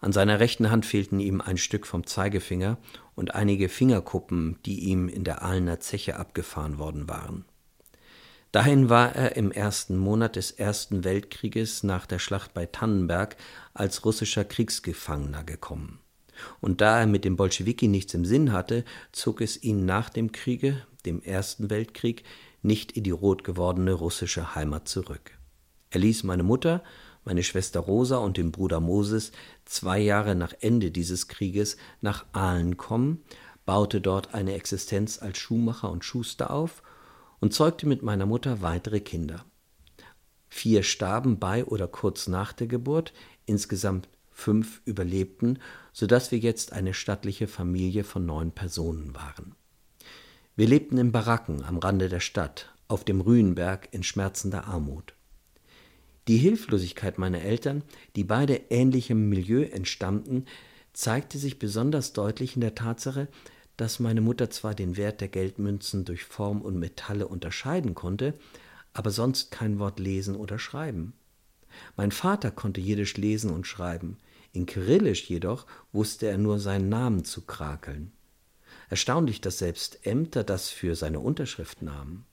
An 0.00 0.12
seiner 0.12 0.38
rechten 0.38 0.70
Hand 0.70 0.86
fehlten 0.86 1.18
ihm 1.18 1.40
ein 1.40 1.56
Stück 1.56 1.86
vom 1.86 2.06
Zeigefinger 2.06 2.78
und 3.14 3.34
einige 3.34 3.68
Fingerkuppen, 3.68 4.58
die 4.64 4.80
ihm 4.80 5.08
in 5.08 5.24
der 5.24 5.42
Ahlener 5.42 5.80
Zeche 5.80 6.16
abgefahren 6.16 6.78
worden 6.78 7.08
waren. 7.08 7.44
Dahin 8.54 8.88
war 8.88 9.16
er 9.16 9.34
im 9.34 9.50
ersten 9.50 9.96
Monat 9.96 10.36
des 10.36 10.52
Ersten 10.52 11.02
Weltkrieges 11.02 11.82
nach 11.82 12.06
der 12.06 12.20
Schlacht 12.20 12.54
bei 12.54 12.66
Tannenberg 12.66 13.36
als 13.72 14.04
russischer 14.04 14.44
Kriegsgefangener 14.44 15.42
gekommen. 15.42 15.98
Und 16.60 16.80
da 16.80 17.00
er 17.00 17.08
mit 17.08 17.24
dem 17.24 17.34
Bolschewiki 17.34 17.88
nichts 17.88 18.14
im 18.14 18.24
Sinn 18.24 18.52
hatte, 18.52 18.84
zog 19.10 19.40
es 19.40 19.60
ihn 19.60 19.84
nach 19.86 20.08
dem 20.08 20.30
Kriege, 20.30 20.86
dem 21.04 21.20
Ersten 21.20 21.68
Weltkrieg, 21.68 22.22
nicht 22.62 22.92
in 22.92 23.02
die 23.02 23.10
rot 23.10 23.42
gewordene 23.42 23.92
russische 23.92 24.54
Heimat 24.54 24.86
zurück. 24.86 25.32
Er 25.90 25.98
ließ 25.98 26.22
meine 26.22 26.44
Mutter 26.44 26.84
meine 27.24 27.42
Schwester 27.42 27.80
Rosa 27.80 28.18
und 28.18 28.36
den 28.36 28.52
Bruder 28.52 28.78
Moses 28.78 29.32
zwei 29.64 29.98
Jahre 29.98 30.36
nach 30.36 30.52
Ende 30.60 30.92
dieses 30.92 31.26
Krieges 31.26 31.76
nach 32.00 32.24
Aalen 32.30 32.76
kommen, 32.76 33.24
baute 33.66 34.00
dort 34.00 34.32
eine 34.32 34.54
Existenz 34.54 35.20
als 35.20 35.38
Schuhmacher 35.38 35.90
und 35.90 36.04
Schuster 36.04 36.52
auf 36.52 36.84
und 37.44 37.52
zeugte 37.52 37.86
mit 37.86 38.02
meiner 38.02 38.24
Mutter 38.24 38.62
weitere 38.62 39.00
Kinder. 39.00 39.44
Vier 40.48 40.82
starben 40.82 41.38
bei 41.38 41.62
oder 41.66 41.86
kurz 41.86 42.26
nach 42.26 42.54
der 42.54 42.66
Geburt, 42.66 43.12
insgesamt 43.44 44.08
fünf 44.30 44.80
überlebten, 44.86 45.58
so 45.92 46.06
dass 46.06 46.30
wir 46.32 46.38
jetzt 46.38 46.72
eine 46.72 46.94
stattliche 46.94 47.46
Familie 47.46 48.02
von 48.02 48.24
neun 48.24 48.52
Personen 48.52 49.14
waren. 49.14 49.54
Wir 50.56 50.66
lebten 50.66 50.96
in 50.96 51.12
Baracken 51.12 51.62
am 51.64 51.76
Rande 51.76 52.08
der 52.08 52.20
Stadt, 52.20 52.72
auf 52.88 53.04
dem 53.04 53.20
Rühenberg 53.20 53.88
in 53.90 54.02
schmerzender 54.02 54.64
Armut. 54.66 55.12
Die 56.28 56.38
Hilflosigkeit 56.38 57.18
meiner 57.18 57.42
Eltern, 57.42 57.82
die 58.16 58.24
beide 58.24 58.54
ähnlichem 58.70 59.28
Milieu 59.28 59.64
entstammten, 59.64 60.46
zeigte 60.94 61.36
sich 61.36 61.58
besonders 61.58 62.14
deutlich 62.14 62.54
in 62.54 62.62
der 62.62 62.74
Tatsache, 62.74 63.28
dass 63.76 63.98
meine 63.98 64.20
Mutter 64.20 64.50
zwar 64.50 64.74
den 64.74 64.96
Wert 64.96 65.20
der 65.20 65.28
Geldmünzen 65.28 66.04
durch 66.04 66.24
Form 66.24 66.62
und 66.62 66.78
Metalle 66.78 67.28
unterscheiden 67.28 67.94
konnte, 67.94 68.34
aber 68.92 69.10
sonst 69.10 69.50
kein 69.50 69.78
Wort 69.78 69.98
lesen 69.98 70.36
oder 70.36 70.58
schreiben. 70.58 71.14
Mein 71.96 72.12
Vater 72.12 72.50
konnte 72.50 72.80
Jiddisch 72.80 73.16
lesen 73.16 73.50
und 73.50 73.66
schreiben, 73.66 74.18
in 74.52 74.66
Kyrillisch 74.66 75.28
jedoch 75.28 75.66
wusste 75.92 76.26
er 76.28 76.38
nur 76.38 76.60
seinen 76.60 76.88
Namen 76.88 77.24
zu 77.24 77.42
krakeln. 77.42 78.12
Erstaunlich, 78.88 79.40
dass 79.40 79.58
selbst 79.58 80.06
Ämter 80.06 80.44
das 80.44 80.68
für 80.68 80.94
seine 80.94 81.18
Unterschrift 81.18 81.82
nahmen. 81.82 82.24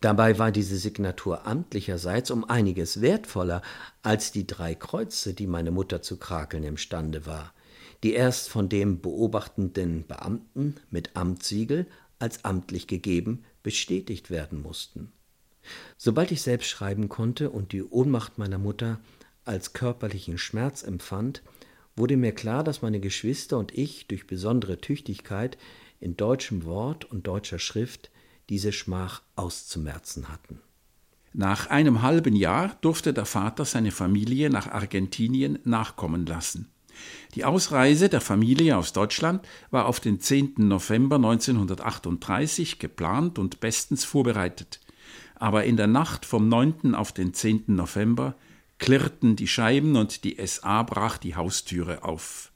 Dabei 0.00 0.38
war 0.38 0.52
diese 0.52 0.76
Signatur 0.76 1.46
amtlicherseits 1.46 2.30
um 2.30 2.44
einiges 2.44 3.00
wertvoller 3.00 3.62
als 4.02 4.32
die 4.32 4.46
drei 4.46 4.74
Kreuze, 4.74 5.34
die 5.34 5.46
meine 5.46 5.70
Mutter 5.70 6.02
zu 6.02 6.18
krakeln 6.18 6.64
imstande 6.64 7.26
war, 7.26 7.52
die 8.02 8.12
erst 8.12 8.48
von 8.48 8.68
dem 8.68 9.00
beobachtenden 9.00 10.06
Beamten 10.06 10.76
mit 10.90 11.16
Amtssiegel 11.16 11.86
als 12.18 12.44
amtlich 12.44 12.86
gegeben 12.86 13.44
bestätigt 13.62 14.30
werden 14.30 14.60
mussten. 14.60 15.12
Sobald 15.96 16.32
ich 16.32 16.42
selbst 16.42 16.68
schreiben 16.68 17.08
konnte 17.08 17.50
und 17.50 17.72
die 17.72 17.84
Ohnmacht 17.84 18.38
meiner 18.38 18.58
Mutter 18.58 19.00
als 19.44 19.72
körperlichen 19.72 20.38
Schmerz 20.38 20.82
empfand, 20.82 21.42
wurde 21.94 22.16
mir 22.16 22.32
klar, 22.32 22.64
dass 22.64 22.82
meine 22.82 23.00
Geschwister 23.00 23.58
und 23.58 23.76
ich 23.76 24.08
durch 24.08 24.26
besondere 24.26 24.80
Tüchtigkeit 24.80 25.58
in 26.00 26.16
deutschem 26.16 26.64
Wort 26.64 27.04
und 27.04 27.26
deutscher 27.26 27.58
Schrift 27.58 28.10
diese 28.48 28.72
Schmach 28.72 29.22
auszumerzen 29.36 30.28
hatten. 30.28 30.60
Nach 31.32 31.68
einem 31.68 32.02
halben 32.02 32.34
Jahr 32.34 32.76
durfte 32.80 33.14
der 33.14 33.24
Vater 33.24 33.64
seine 33.64 33.90
Familie 33.90 34.50
nach 34.50 34.66
Argentinien 34.66 35.58
nachkommen 35.64 36.26
lassen. 36.26 36.71
Die 37.34 37.44
Ausreise 37.44 38.08
der 38.08 38.20
Familie 38.20 38.76
aus 38.76 38.92
Deutschland 38.92 39.46
war 39.70 39.86
auf 39.86 40.00
den 40.00 40.20
10. 40.20 40.54
November 40.58 41.16
1938 41.16 42.78
geplant 42.78 43.38
und 43.38 43.60
bestens 43.60 44.04
vorbereitet. 44.04 44.80
Aber 45.34 45.64
in 45.64 45.76
der 45.76 45.86
Nacht 45.86 46.26
vom 46.26 46.48
9. 46.48 46.94
auf 46.94 47.12
den 47.12 47.34
10. 47.34 47.64
November 47.68 48.36
klirrten 48.78 49.36
die 49.36 49.48
Scheiben 49.48 49.96
und 49.96 50.24
die 50.24 50.36
SA 50.44 50.82
brach 50.82 51.16
die 51.16 51.36
Haustüre 51.36 52.04
auf. 52.04 52.52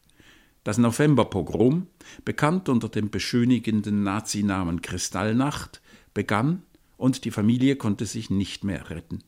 Das 0.64 0.78
Novemberpogrom, 0.78 1.86
bekannt 2.24 2.68
unter 2.68 2.88
dem 2.88 3.10
beschönigenden 3.10 4.02
Nazinamen 4.02 4.82
Kristallnacht, 4.82 5.80
begann 6.12 6.62
und 6.96 7.24
die 7.24 7.30
Familie 7.30 7.76
konnte 7.76 8.06
sich 8.06 8.30
nicht 8.30 8.64
mehr 8.64 8.90
retten. 8.90 9.22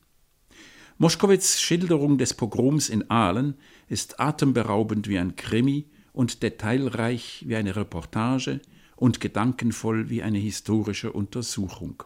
Moschkowitz' 1.01 1.61
Schilderung 1.61 2.17
des 2.17 2.33
Pogroms 2.33 2.89
in 2.89 3.09
Aalen 3.09 3.55
ist 3.87 4.19
atemberaubend 4.19 5.07
wie 5.07 5.17
ein 5.17 5.37
Krimi 5.37 5.85
und 6.11 6.43
detailreich 6.43 7.45
wie 7.47 7.55
eine 7.55 7.77
Reportage 7.77 8.59
und 8.97 9.21
gedankenvoll 9.21 10.09
wie 10.09 10.23
eine 10.23 10.39
historische 10.39 11.13
Untersuchung. 11.13 12.03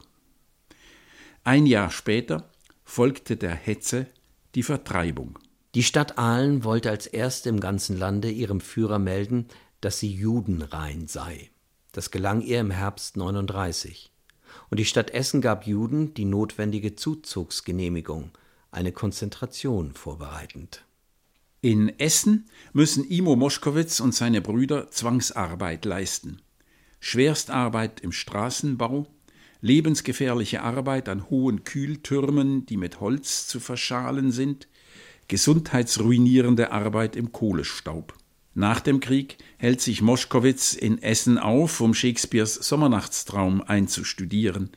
Ein 1.44 1.66
Jahr 1.66 1.90
später 1.90 2.52
folgte 2.86 3.36
der 3.36 3.56
Hetze 3.56 4.06
die 4.54 4.62
Vertreibung. 4.62 5.40
Die 5.74 5.82
Stadt 5.82 6.20
Aalen 6.20 6.64
wollte 6.64 6.92
als 6.92 7.08
erste 7.08 7.50
im 7.50 7.60
ganzen 7.60 7.98
Lande 7.98 8.30
ihrem 8.30 8.62
Führer 8.62 9.00
melden, 9.00 9.48
dass 9.82 10.00
sie 10.00 10.14
judenrein 10.14 11.08
sei. 11.08 11.50
Das 11.94 12.12
gelang 12.12 12.42
ihr 12.42 12.60
im 12.60 12.70
Herbst 12.70 13.18
39. 13.18 14.12
Und 14.70 14.80
die 14.80 14.86
Stadt 14.86 15.10
Essen 15.10 15.42
gab 15.42 15.66
Juden 15.66 16.14
die 16.14 16.26
notwendige 16.26 16.96
Zuzugsgenehmigung, 16.96 18.30
eine 18.74 18.92
Konzentration 18.92 19.94
vorbereitend. 19.94 20.86
In 21.62 21.98
Essen 22.00 22.46
müssen 22.74 23.10
Imo 23.10 23.36
Moschkowitz 23.36 24.00
und 24.00 24.13
seine 24.13 24.42
Brüder 24.42 24.92
Zwangsarbeit 24.92 25.86
leisten. 25.86 26.42
Schwerstarbeit 27.00 28.01
im 28.01 28.12
Straßenbau, 28.12 29.08
lebensgefährliche 29.62 30.62
Arbeit 30.62 31.08
an 31.08 31.30
hohen 31.30 31.63
Kühltürmen, 31.63 32.65
die 32.65 32.77
mit 32.77 33.00
Holz 33.00 33.48
zu 33.48 33.60
verschalen 33.62 34.32
sind, 34.32 34.68
gesundheitsruinierende 35.30 36.72
Arbeit 36.72 37.15
im 37.15 37.32
Kohlestaub. 37.32 38.13
Nach 38.56 38.82
dem 38.82 39.00
Krieg 39.00 39.38
hält 39.58 39.82
sich 39.82 40.01
Moschkowitz 40.01 40.74
in 40.74 41.01
Essen 41.01 41.38
auf, 41.38 41.80
um 41.82 41.94
Shakespeares 41.94 42.56
Sommernachtstraum 42.56 43.62
einzustudieren. 43.62 44.70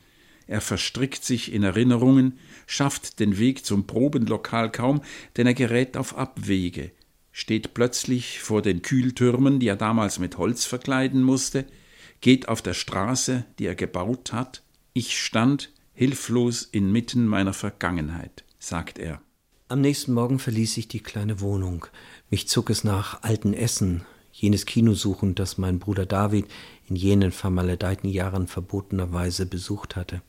Er 0.47 0.61
verstrickt 0.61 1.25
sich 1.25 1.51
in 1.51 1.63
Erinnerungen, 1.63 2.39
schafft 2.65 3.19
den 3.19 3.37
Weg 3.37 3.65
zum 3.65 3.85
Probenlokal 3.85 4.71
kaum, 4.71 5.01
denn 5.35 5.45
er 5.45 5.53
gerät 5.53 5.97
auf 5.97 6.17
Abwege, 6.17 6.91
steht 7.31 7.73
plötzlich 7.73 8.39
vor 8.39 8.61
den 8.61 8.81
Kühltürmen, 8.81 9.59
die 9.59 9.67
er 9.67 9.75
damals 9.75 10.19
mit 10.19 10.37
Holz 10.37 10.65
verkleiden 10.65 11.21
musste, 11.21 11.65
geht 12.21 12.47
auf 12.47 12.61
der 12.61 12.73
Straße, 12.73 13.45
die 13.59 13.65
er 13.65 13.75
gebaut 13.75 14.31
hat. 14.33 14.63
Ich 14.93 15.21
stand 15.21 15.71
hilflos 15.93 16.63
inmitten 16.63 17.27
meiner 17.27 17.53
Vergangenheit, 17.53 18.43
sagt 18.57 18.99
er. 18.99 19.21
Am 19.67 19.81
nächsten 19.81 20.13
Morgen 20.13 20.39
verließ 20.39 20.77
ich 20.77 20.87
die 20.87 21.01
kleine 21.01 21.41
Wohnung. 21.41 21.87
Mich 22.29 22.47
zog 22.47 22.69
es 22.69 22.85
nach 22.85 23.21
Alten 23.23 23.53
Essen, 23.53 24.05
jenes 24.31 24.65
Kino 24.65 24.93
suchend, 24.93 25.39
das 25.39 25.57
mein 25.57 25.79
Bruder 25.79 26.05
David 26.05 26.45
in 26.87 26.95
jenen 26.95 27.31
vermaledeiten 27.31 28.09
Jahren 28.09 28.47
verbotenerweise 28.47 29.45
besucht 29.45 29.95
hatte. 29.97 30.21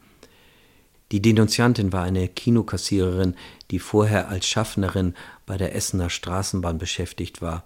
Die 1.11 1.23
Denunziantin 1.23 1.93
war 1.93 2.03
eine 2.03 2.29
Kinokassiererin, 2.29 3.35
die 3.71 3.79
vorher 3.79 4.29
als 4.29 4.47
Schaffnerin 4.47 5.15
bei 5.47 5.57
der 5.57 5.75
Essener 5.75 6.11
Straßenbahn 6.11 6.79
beschäftigt 6.79 7.41
war, 7.41 7.65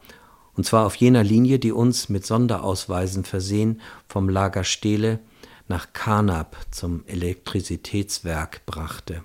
und 0.54 0.64
zwar 0.64 0.86
auf 0.86 0.96
jener 0.96 1.24
Linie, 1.24 1.58
die 1.58 1.72
uns 1.72 2.08
mit 2.08 2.26
Sonderausweisen 2.26 3.24
versehen 3.24 3.80
vom 4.06 4.28
Lager 4.28 4.64
Stehle 4.64 5.20
nach 5.66 5.92
Karnap 5.94 6.56
zum 6.70 7.04
Elektrizitätswerk 7.06 8.66
brachte. 8.66 9.24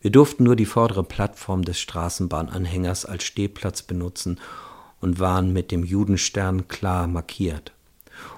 Wir 0.00 0.12
durften 0.12 0.44
nur 0.44 0.54
die 0.54 0.66
vordere 0.66 1.02
Plattform 1.02 1.64
des 1.64 1.80
Straßenbahnanhängers 1.80 3.04
als 3.06 3.24
Stehplatz 3.24 3.82
benutzen 3.82 4.38
und 5.00 5.18
waren 5.18 5.52
mit 5.52 5.72
dem 5.72 5.84
Judenstern 5.84 6.68
klar 6.68 7.08
markiert. 7.08 7.72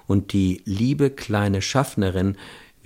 Und 0.07 0.33
die 0.33 0.63
liebe 0.65 1.11
kleine 1.11 1.61
Schaffnerin, 1.61 2.37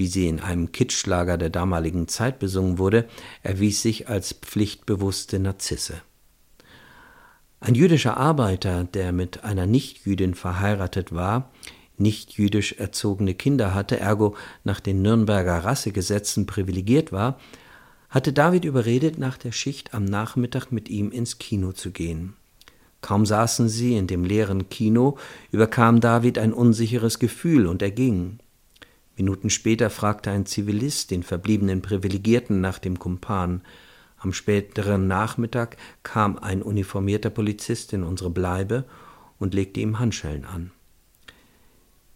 wie 0.03 0.09
sie 0.09 0.27
in 0.27 0.41
einem 0.41 0.73
Kitschlager 0.73 1.39
der 1.39 1.49
damaligen 1.49 2.09
Zeit 2.09 2.41
besungen 2.41 2.77
wurde, 2.77 3.07
erwies 3.45 3.83
sich 3.83 4.09
als 4.09 4.33
pflichtbewusste 4.33 5.39
Narzisse. 5.39 6.03
Ein 7.61 7.77
jüdischer 7.77 8.17
Arbeiter, 8.17 8.83
der 8.83 9.13
mit 9.13 9.45
einer 9.45 9.67
Nichtjüdin 9.67 10.35
verheiratet 10.35 11.15
war, 11.15 11.53
nicht 11.99 12.33
jüdisch 12.33 12.73
erzogene 12.73 13.35
Kinder 13.35 13.75
hatte, 13.77 14.01
ergo 14.01 14.35
nach 14.65 14.81
den 14.81 15.03
Nürnberger 15.03 15.59
Rassegesetzen 15.59 16.47
privilegiert 16.47 17.13
war, 17.13 17.39
hatte 18.11 18.33
David 18.33 18.65
überredet, 18.65 19.21
nach 19.21 19.39
der 19.39 19.53
Schicht 19.53 19.95
am 19.95 20.05
Nachmittag 20.05 20.73
mit 20.73 20.89
ihm 20.89 21.13
ins 21.13 21.39
Kino 21.39 21.71
zu 21.71 21.93
gehen. 21.93 22.35
Kaum 23.03 23.25
saßen 23.25 23.69
sie 23.69 23.97
in 23.97 24.09
dem 24.09 24.25
leeren 24.25 24.69
Kino, 24.69 25.17
überkam 25.53 26.01
David 26.01 26.39
ein 26.39 26.53
unsicheres 26.53 27.21
Gefühl 27.21 27.69
und 27.69 27.83
er 27.83 27.93
ging. 27.93 28.41
Minuten 29.17 29.51
später 29.51 29.91
fragte 29.91 30.31
ein 30.31 30.47
Zivilist 30.47 31.11
den 31.11 31.23
verbliebenen 31.23 31.83
Privilegierten 31.83 32.61
nach 32.61 32.79
dem 32.79 32.99
Kumpan. 32.99 33.63
Am 34.19 34.33
späteren 34.33 35.07
Nachmittag 35.07 35.77
kam 36.03 36.39
ein 36.39 36.63
uniformierter 36.63 37.31
Polizist 37.31 37.93
in 37.93 38.05
unsere 38.05 38.31
Bleibe 38.31 38.85
und 39.39 39.55
legte 39.55 39.81
ihm 39.81 39.99
Handschellen 39.99 40.45
an. 40.45 40.71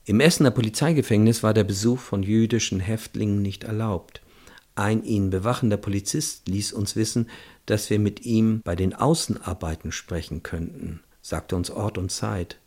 Im 0.05 0.21
Essener 0.21 0.53
Polizeigefängnis 0.53 1.43
war 1.43 1.53
der 1.53 1.65
Besuch 1.65 1.99
von 1.99 2.23
jüdischen 2.23 2.79
Häftlingen 2.79 3.43
nicht 3.43 3.65
erlaubt. 3.65 4.23
Ein 4.77 5.03
ihn 5.03 5.31
bewachender 5.31 5.79
Polizist 5.79 6.49
ließ 6.49 6.73
uns 6.73 6.95
wissen, 6.95 7.29
dass 7.65 7.91
wir 7.91 7.99
mit 7.99 8.25
ihm 8.25 8.61
bei 8.63 8.77
den 8.77 8.95
Außenarbeiten 8.95 9.91
sprechen 9.91 10.45
könnten, 10.45 11.01
sagte 11.23 11.57
uns 11.57 11.71
Ort 11.71 11.99
und 11.99 12.13
Zeit. 12.13 12.59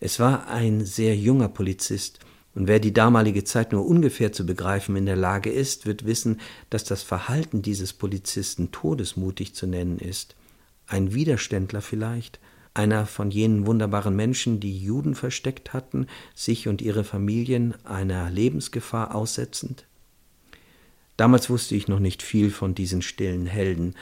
Es 0.00 0.18
war 0.18 0.46
ein 0.48 0.84
sehr 0.86 1.14
junger 1.14 1.48
Polizist, 1.48 2.20
und 2.54 2.68
wer 2.68 2.80
die 2.80 2.92
damalige 2.92 3.44
Zeit 3.44 3.72
nur 3.72 3.86
ungefähr 3.86 4.32
zu 4.32 4.44
begreifen 4.44 4.94
in 4.96 5.06
der 5.06 5.16
Lage 5.16 5.50
ist, 5.50 5.86
wird 5.86 6.04
wissen, 6.04 6.40
dass 6.68 6.84
das 6.84 7.02
Verhalten 7.02 7.62
dieses 7.62 7.92
Polizisten 7.92 8.70
todesmutig 8.72 9.54
zu 9.54 9.66
nennen 9.66 9.98
ist. 9.98 10.36
Ein 10.86 11.14
Widerständler 11.14 11.80
vielleicht, 11.80 12.40
einer 12.74 13.06
von 13.06 13.30
jenen 13.30 13.66
wunderbaren 13.66 14.14
Menschen, 14.14 14.60
die 14.60 14.76
Juden 14.76 15.14
versteckt 15.14 15.72
hatten, 15.72 16.06
sich 16.34 16.68
und 16.68 16.82
ihre 16.82 17.04
Familien 17.04 17.74
einer 17.84 18.30
Lebensgefahr 18.30 19.14
aussetzend? 19.14 19.86
Damals 21.16 21.48
wusste 21.48 21.74
ich 21.74 21.88
noch 21.88 22.00
nicht 22.00 22.22
viel 22.22 22.50
von 22.50 22.74
diesen 22.74 23.02
stillen 23.02 23.46
Helden, 23.46 23.94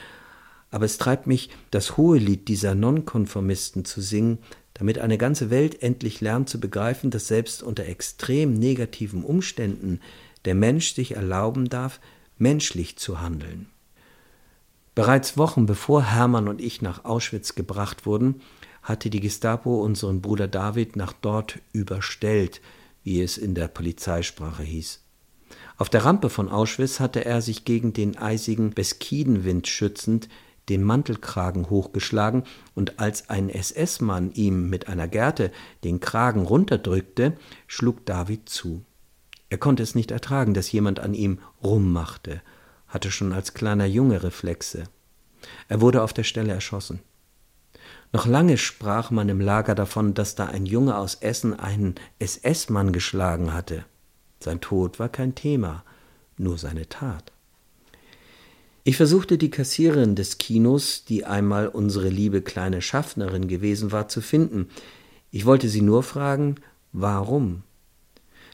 aber 0.71 0.85
es 0.85 0.97
treibt 0.97 1.27
mich, 1.27 1.49
das 1.69 1.97
hohe 1.97 2.17
Lied 2.17 2.47
dieser 2.47 2.75
Nonkonformisten 2.75 3.83
zu 3.83 4.01
singen, 4.01 4.39
damit 4.81 4.97
eine 4.97 5.19
ganze 5.19 5.51
Welt 5.51 5.83
endlich 5.83 6.21
lernt 6.21 6.49
zu 6.49 6.59
begreifen, 6.59 7.11
dass 7.11 7.27
selbst 7.27 7.61
unter 7.61 7.85
extrem 7.85 8.55
negativen 8.55 9.23
Umständen 9.23 9.99
der 10.43 10.55
Mensch 10.55 10.95
sich 10.95 11.11
erlauben 11.15 11.69
darf, 11.69 11.99
menschlich 12.39 12.97
zu 12.97 13.21
handeln. 13.21 13.67
Bereits 14.95 15.37
Wochen 15.37 15.67
bevor 15.67 16.01
Hermann 16.01 16.47
und 16.47 16.59
ich 16.59 16.81
nach 16.81 17.05
Auschwitz 17.05 17.53
gebracht 17.53 18.07
wurden, 18.07 18.41
hatte 18.81 19.11
die 19.11 19.19
Gestapo 19.19 19.83
unseren 19.83 20.19
Bruder 20.19 20.47
David 20.47 20.95
nach 20.95 21.13
dort 21.13 21.59
überstellt, 21.73 22.59
wie 23.03 23.21
es 23.21 23.37
in 23.37 23.53
der 23.53 23.67
Polizeisprache 23.67 24.63
hieß. 24.63 25.03
Auf 25.77 25.89
der 25.89 26.05
Rampe 26.05 26.31
von 26.31 26.49
Auschwitz 26.49 26.99
hatte 26.99 27.23
er 27.23 27.43
sich 27.43 27.65
gegen 27.65 27.93
den 27.93 28.17
eisigen 28.17 28.71
Beskidenwind 28.71 29.67
schützend 29.67 30.27
den 30.71 30.83
Mantelkragen 30.83 31.69
hochgeschlagen, 31.69 32.43
und 32.75 32.99
als 32.99 33.29
ein 33.29 33.49
SS-Mann 33.49 34.31
ihm 34.33 34.69
mit 34.69 34.87
einer 34.87 35.07
Gerte 35.07 35.51
den 35.83 35.99
Kragen 35.99 36.43
runterdrückte, 36.43 37.33
schlug 37.67 38.05
David 38.05 38.47
zu. 38.47 38.85
Er 39.49 39.57
konnte 39.57 39.83
es 39.83 39.95
nicht 39.95 40.11
ertragen, 40.11 40.53
dass 40.53 40.71
jemand 40.71 41.01
an 41.01 41.13
ihm 41.13 41.39
rummachte, 41.61 42.41
hatte 42.87 43.11
schon 43.11 43.33
als 43.33 43.53
kleiner 43.53 43.85
Junge 43.85 44.23
Reflexe. 44.23 44.85
Er 45.67 45.81
wurde 45.81 46.03
auf 46.03 46.13
der 46.13 46.23
Stelle 46.23 46.53
erschossen. 46.53 47.01
Noch 48.13 48.25
lange 48.25 48.57
sprach 48.57 49.11
man 49.11 49.27
im 49.27 49.41
Lager 49.41 49.75
davon, 49.75 50.13
dass 50.13 50.35
da 50.35 50.45
ein 50.45 50.65
Junge 50.65 50.97
aus 50.97 51.15
Essen 51.15 51.57
einen 51.57 51.95
SS-Mann 52.19 52.93
geschlagen 52.93 53.53
hatte. 53.53 53.83
Sein 54.39 54.61
Tod 54.61 54.99
war 54.99 55.09
kein 55.09 55.35
Thema, 55.35 55.83
nur 56.37 56.57
seine 56.57 56.87
Tat. 56.87 57.31
Ich 58.83 58.97
versuchte 58.97 59.37
die 59.37 59.51
Kassiererin 59.51 60.15
des 60.15 60.39
Kinos, 60.39 61.05
die 61.05 61.23
einmal 61.23 61.67
unsere 61.67 62.09
liebe 62.09 62.41
kleine 62.41 62.81
Schaffnerin 62.81 63.47
gewesen 63.47 63.91
war, 63.91 64.07
zu 64.07 64.21
finden. 64.21 64.69
Ich 65.29 65.45
wollte 65.45 65.69
sie 65.69 65.81
nur 65.81 66.01
fragen, 66.01 66.55
warum? 66.91 67.61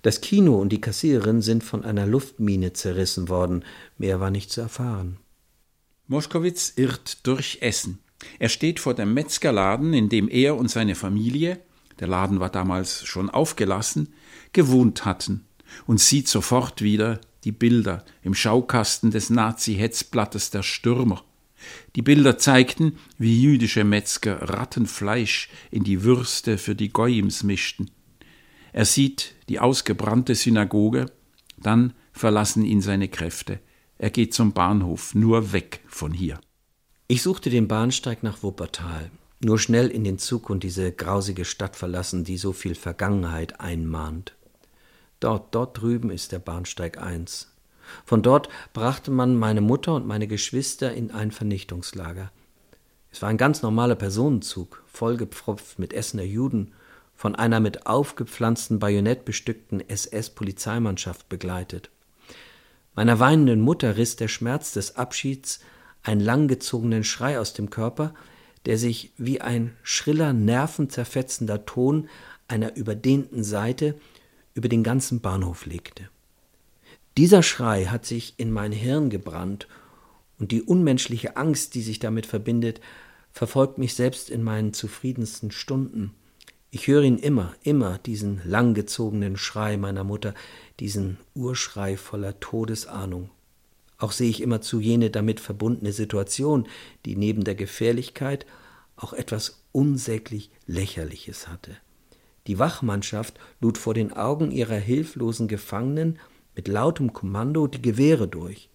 Das 0.01 0.19
Kino 0.19 0.55
und 0.57 0.69
die 0.69 0.81
Kassiererin 0.81 1.41
sind 1.41 1.63
von 1.63 1.85
einer 1.85 2.05
Luftmine 2.05 2.73
zerrissen 2.73 3.29
worden, 3.29 3.63
mehr 3.97 4.19
war 4.19 4.29
nicht 4.29 4.51
zu 4.51 4.61
erfahren. 4.61 5.17
Moschkowitz 6.07 6.73
irrt 6.75 7.25
durch 7.25 7.59
Essen. 7.61 7.99
Er 8.39 8.49
steht 8.49 8.79
vor 8.79 8.93
dem 8.93 9.13
Metzgerladen, 9.13 9.93
in 9.93 10.09
dem 10.09 10.27
er 10.27 10.57
und 10.57 10.69
seine 10.69 10.95
Familie, 10.95 11.59
der 11.99 12.07
Laden 12.07 12.39
war 12.39 12.49
damals 12.49 13.05
schon 13.05 13.29
aufgelassen, 13.29 14.13
gewohnt 14.53 15.05
hatten, 15.05 15.45
und 15.85 15.99
sieht 15.99 16.27
sofort 16.27 16.81
wieder 16.81 17.19
die 17.47 17.53
Bilder 17.53 18.03
im 18.23 18.33
Schaukasten 18.33 19.09
des 19.09 19.29
Nazi-Hetzblattes 19.29 20.49
der 20.49 20.63
Stürmer. 20.63 21.23
Die 21.95 22.01
Bilder 22.01 22.37
zeigten, 22.37 22.97
wie 23.17 23.41
jüdische 23.41 23.85
Metzger 23.85 24.49
Rattenfleisch 24.49 25.49
in 25.71 25.85
die 25.85 26.03
Würste 26.03 26.57
für 26.57 26.75
die 26.75 26.89
Goyims 26.89 27.43
mischten. 27.43 27.89
Er 28.73 28.83
sieht 28.83 29.33
die 29.47 29.61
ausgebrannte 29.61 30.35
Synagoge, 30.35 31.05
dann 31.55 31.93
verlassen 32.11 32.65
ihn 32.65 32.81
seine 32.81 33.07
Kräfte. 33.07 33.61
Er 33.97 34.09
geht 34.09 34.33
zum 34.33 34.51
Bahnhof, 34.51 35.15
nur 35.15 35.53
weg 35.53 35.79
von 35.87 36.11
hier. 36.11 36.41
Ich 37.07 37.21
suchte 37.21 37.49
den 37.49 37.69
Bahnsteig 37.69 38.23
nach 38.23 38.43
Wuppertal, 38.43 39.09
nur 39.39 39.57
schnell 39.57 39.87
in 39.87 40.03
den 40.03 40.19
Zug 40.19 40.49
und 40.49 40.63
diese 40.63 40.91
grausige 40.91 41.45
Stadt 41.45 41.77
verlassen, 41.77 42.25
die 42.25 42.37
so 42.37 42.51
viel 42.51 42.75
Vergangenheit 42.75 43.61
einmahnt. 43.61 44.36
Dort, 45.19 45.55
dort 45.55 45.81
drüben 45.81 46.11
ist 46.11 46.31
der 46.31 46.39
Bahnsteig 46.39 46.97
1. 46.97 47.51
Von 48.05 48.21
dort 48.21 48.49
brachte 48.73 49.11
man 49.11 49.35
meine 49.35 49.61
Mutter 49.61 49.95
und 49.95 50.05
meine 50.05 50.27
Geschwister 50.27 50.93
in 50.93 51.11
ein 51.11 51.31
Vernichtungslager. 51.31 52.31
Es 53.11 53.21
war 53.21 53.29
ein 53.29 53.37
ganz 53.37 53.61
normaler 53.61 53.95
Personenzug, 53.95 54.83
vollgepfropft 54.85 55.79
mit 55.79 55.93
Essener 55.93 56.23
Juden, 56.23 56.73
von 57.15 57.33
einer 57.33 57.59
mit 57.59 57.87
aufgepflanzten 57.87 58.77
Bajonett 58.77 59.25
bestückten 59.25 59.81
SS-Polizeimannschaft 59.87 61.27
begleitet. 61.29 61.89
Meiner 62.95 63.19
weinenden 63.19 63.61
Mutter 63.61 63.97
riss 63.97 64.17
der 64.17 64.27
Schmerz 64.27 64.73
des 64.73 64.97
Abschieds 64.97 65.59
einen 66.03 66.21
langgezogenen 66.21 67.03
Schrei 67.03 67.39
aus 67.39 67.53
dem 67.53 67.69
Körper, 67.71 68.13
der 68.65 68.77
sich 68.77 69.13
wie 69.17 69.41
ein 69.41 69.75
schriller, 69.81 70.33
nervenzerfetzender 70.33 71.65
Ton 71.65 72.09
einer 72.47 72.75
überdehnten 72.75 73.43
Seite 73.43 73.95
über 74.57 74.69
den 74.69 74.83
ganzen 74.83 75.21
Bahnhof 75.21 75.67
legte. 75.67 76.09
Dieser 77.15 77.43
Schrei 77.43 77.85
hat 77.85 78.05
sich 78.05 78.33
in 78.37 78.51
mein 78.51 78.71
Hirn 78.71 79.09
gebrannt, 79.09 79.67
und 80.39 80.51
die 80.51 80.61
unmenschliche 80.61 81.37
Angst, 81.37 81.73
die 81.73 81.81
sich 81.81 81.99
damit 81.99 82.25
verbindet, 82.25 82.81
verfolgt 83.31 83.77
mich 83.77 83.93
selbst 83.95 84.29
in 84.29 84.43
meinen 84.43 84.73
zufriedensten 84.73 85.51
Stunden. 85.51 86.13
Ich 86.69 86.87
höre 86.87 87.03
ihn 87.03 87.17
immer, 87.17 87.55
immer, 87.63 87.97
diesen 87.99 88.41
langgezogenen 88.45 89.37
Schrei 89.37 89.77
meiner 89.77 90.03
Mutter, 90.03 90.33
diesen 90.79 91.17
Urschrei 91.33 91.97
voller 91.97 92.39
Todesahnung. 92.39 93.29
Auch 93.97 94.11
sehe 94.11 94.29
ich 94.29 94.41
immerzu 94.41 94.79
jene 94.79 95.09
damit 95.09 95.39
verbundene 95.39 95.91
Situation, 95.91 96.67
die 97.05 97.15
neben 97.15 97.43
der 97.43 97.55
Gefährlichkeit 97.55 98.45
auch 98.95 99.13
etwas 99.13 99.63
unsäglich 99.71 100.51
Lächerliches 100.65 101.47
hatte. 101.47 101.77
Die 102.47 102.59
Wachmannschaft 102.59 103.39
lud 103.59 103.77
vor 103.77 103.93
den 103.93 104.13
Augen 104.13 104.51
ihrer 104.51 104.75
hilflosen 104.75 105.47
Gefangenen 105.47 106.17
mit 106.55 106.67
lautem 106.67 107.13
Kommando 107.13 107.67
die 107.67 107.81
Gewehre 107.81 108.27
durch. 108.27 108.69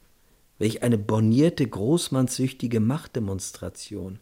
Welch 0.59 0.83
eine 0.83 0.99
bornierte, 0.99 1.67
großmannssüchtige 1.67 2.81
Machtdemonstration. 2.81 4.19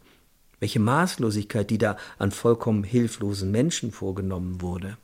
Welche 0.59 0.79
Maßlosigkeit, 0.79 1.69
die 1.69 1.77
da 1.77 1.97
an 2.17 2.31
vollkommen 2.31 2.83
hilflosen 2.83 3.51
Menschen 3.51 3.91
vorgenommen 3.91 4.61
wurde. 4.61 4.97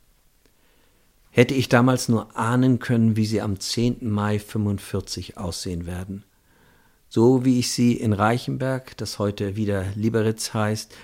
Hätte 1.30 1.54
ich 1.54 1.68
damals 1.68 2.08
nur 2.08 2.36
ahnen 2.36 2.78
können, 2.78 3.16
wie 3.16 3.26
sie 3.26 3.42
am 3.42 3.60
10. 3.60 4.10
Mai 4.10 4.38
45 4.38 5.36
aussehen 5.36 5.86
werden. 5.86 6.24
So 7.10 7.44
wie 7.44 7.58
ich 7.58 7.70
sie 7.72 7.94
in 7.94 8.12
Reichenberg, 8.12 8.96
das 8.96 9.18
heute 9.18 9.56
wieder 9.56 9.84
Liberitz 9.94 10.54
heißt, 10.54 10.94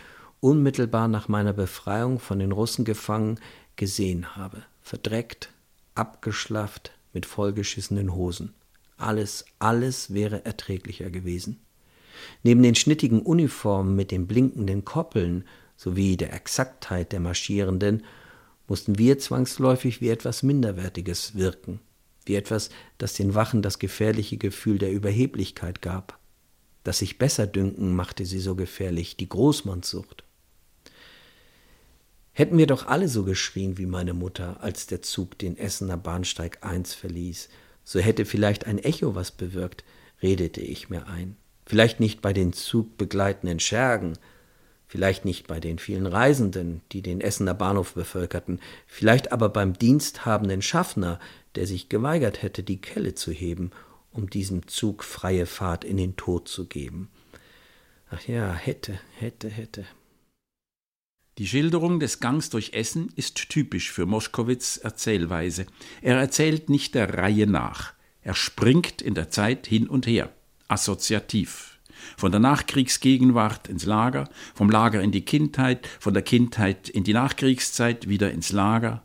unmittelbar 0.45 1.09
nach 1.09 1.27
meiner 1.27 1.55
Befreiung 1.55 2.19
von 2.19 2.39
den 2.39 2.53
Russen 2.53 2.85
gefangen 2.85 3.41
gesehen 3.77 4.37
habe. 4.37 4.63
Verdreckt, 4.83 5.49
abgeschlafft, 5.95 6.93
mit 7.15 7.25
vollgeschissenen 7.25 8.15
Hosen. 8.15 8.53
Alles, 8.99 9.47
alles 9.59 10.13
wäre 10.13 10.45
erträglicher 10.45 11.09
gewesen. 11.09 11.61
Neben 12.43 12.63
den 12.63 12.75
schnittigen 12.75 13.23
Uniformen 13.23 13.97
mit 13.97 14.11
den 14.11 14.27
blinkenden 14.27 14.85
Koppeln 14.85 15.45
sowie 15.79 16.19
der 16.19 16.35
Exaktheit 16.35 17.13
der 17.13 17.21
Marschierenden 17.21 18.05
mussten 18.69 18.99
wir 18.99 19.19
zwangsläufig 19.19 20.03
wie 20.03 20.11
etwas 20.11 20.43
Minderwertiges 20.43 21.35
wirken. 21.37 21.81
wie 22.27 22.35
etwas, 22.37 22.69
das 22.99 23.15
den 23.15 23.35
Wachen 23.35 23.63
das 23.63 23.79
gefährliche 23.79 24.37
Gefühl 24.37 24.79
der 24.79 24.93
Überheblichkeit 24.93 25.81
gab. 25.81 26.19
Das 26.83 26.99
sich 26.99 27.19
besser 27.19 27.47
dünken 27.47 27.95
machte 27.95 28.27
sie 28.27 28.41
so 28.41 28.55
gefährlich, 28.55 29.17
die 29.17 29.29
Großmannssucht. 29.29 30.24
Hätten 32.37 32.59
wir 32.59 32.67
doch 32.67 32.87
alle 32.89 33.07
so 33.09 33.23
geschrien 33.23 33.79
wie 33.79 33.87
meine 33.87 34.13
Mutter, 34.13 34.57
als 34.61 34.89
der 34.89 35.03
Zug 35.03 35.39
den 35.39 35.57
Essener 35.57 35.97
Bahnsteig 35.97 36.59
1 36.63 36.93
verließ, 36.93 37.49
so 37.85 38.01
hätte 38.01 38.25
vielleicht 38.25 38.67
ein 38.67 38.79
Echo 38.79 39.15
was 39.15 39.31
bewirkt, 39.31 39.85
redete 40.21 40.61
ich 40.61 40.91
mir 40.91 41.07
ein. 41.07 41.37
Vielleicht 41.65 42.01
nicht 42.01 42.23
bei 42.23 42.33
den 42.33 42.53
zugbegleitenden 42.53 43.61
Schergen, 43.61 44.15
vielleicht 44.89 45.25
nicht 45.25 45.47
bei 45.47 45.61
den 45.61 45.79
vielen 45.79 46.07
Reisenden, 46.07 46.81
die 46.91 47.03
den 47.03 47.21
Essener 47.21 47.55
Bahnhof 47.55 47.95
bevölkerten, 47.95 48.59
vielleicht 48.89 49.31
aber 49.31 49.49
beim 49.49 49.79
diensthabenden 49.79 50.61
Schaffner, 50.61 51.21
der 51.55 51.69
sich 51.69 51.89
geweigert 51.89 52.43
hätte, 52.43 52.65
die 52.65 52.81
Kelle 52.81 53.15
zu 53.15 53.31
heben, 53.31 53.71
um 54.11 54.29
diesem 54.29 54.67
Zug 54.67 55.05
freie 55.05 55.47
Fahrt 55.47 55.85
in 55.85 55.99
den 55.99 56.17
Tod 56.17 56.49
zu 56.49 56.67
geben. 56.67 57.11
Ach 58.11 58.27
ja, 58.27 58.53
hätte, 58.55 58.99
hätte, 59.19 59.49
hätte. 59.49 59.85
Die 61.39 61.49
Schilderung 61.49 61.99
des 61.99 62.21
Gangs 62.21 62.49
durch 62.49 62.75
Essen 62.75 63.09
ist 63.17 63.49
typisch 63.49 63.91
für 63.91 64.07
Moschkowitz 64.07 64.77
Erzählweise. 64.77 65.67
Er 66.01 66.17
erzählt 66.17 66.71
nicht 66.71 66.95
der 66.95 67.13
Reihe 67.15 67.49
nach. 67.49 67.93
Er 68.23 68.35
springt 68.35 69.03
in 69.03 69.15
der 69.15 69.31
Zeit 69.31 69.67
hin 69.67 69.89
und 69.89 70.07
her, 70.07 70.33
assoziativ. 70.69 71.81
Von 72.17 72.31
der 72.31 72.39
Nachkriegsgegenwart 72.39 73.67
ins 73.67 73.85
Lager, 73.85 74.29
vom 74.55 74.71
Lager 74.71 75.03
in 75.03 75.11
die 75.11 75.25
Kindheit, 75.25 75.89
von 75.99 76.15
der 76.15 76.23
Kindheit 76.23 76.89
in 76.89 77.03
die 77.03 77.15
Nachkriegszeit 77.15 78.09
wieder 78.09 78.31
ins 78.31 78.53
Lager. 78.53 79.03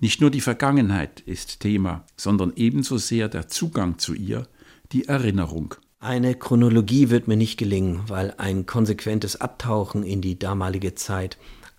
Nicht 0.00 0.22
nur 0.22 0.30
die 0.30 0.40
Vergangenheit 0.40 1.20
ist 1.20 1.60
Thema, 1.60 2.06
sondern 2.16 2.54
ebenso 2.56 2.96
sehr 2.96 3.28
der 3.28 3.48
Zugang 3.48 3.98
zu 3.98 4.14
ihr, 4.14 4.48
die 4.92 5.08
Erinnerung. 5.08 5.74
Eine 5.98 6.34
Chronologie 6.34 7.10
wird 7.10 7.26
mir 7.26 7.36
nicht 7.36 7.58
gelingen, 7.58 8.02
weil 8.06 8.32
ein 8.38 8.64
konsequentes 8.64 9.40
Abtauchen 9.40 10.04
in 10.04 10.20
die 10.20 10.38
damalige 10.38 10.94
Zeit 10.94 11.36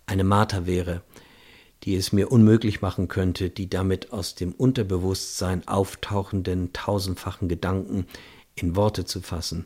eine 0.08 0.24
Marter 0.24 0.66
wäre, 0.66 1.04
die 1.84 1.96
es 1.96 2.12
mir 2.12 2.32
unmöglich 2.32 2.82
machen 2.82 3.08
könnte, 3.08 3.50
die 3.50 3.70
damit 3.70 4.12
aus 4.12 4.34
dem 4.34 4.54
Unterbewusstsein 4.54 5.68
auftauchenden 5.68 6.74
tausendfachen 6.74 7.48
Gedanken 7.48 8.08
in 8.56 8.76
Worte 8.76 9.06
zu 9.06 9.22
fassen, 9.22 9.66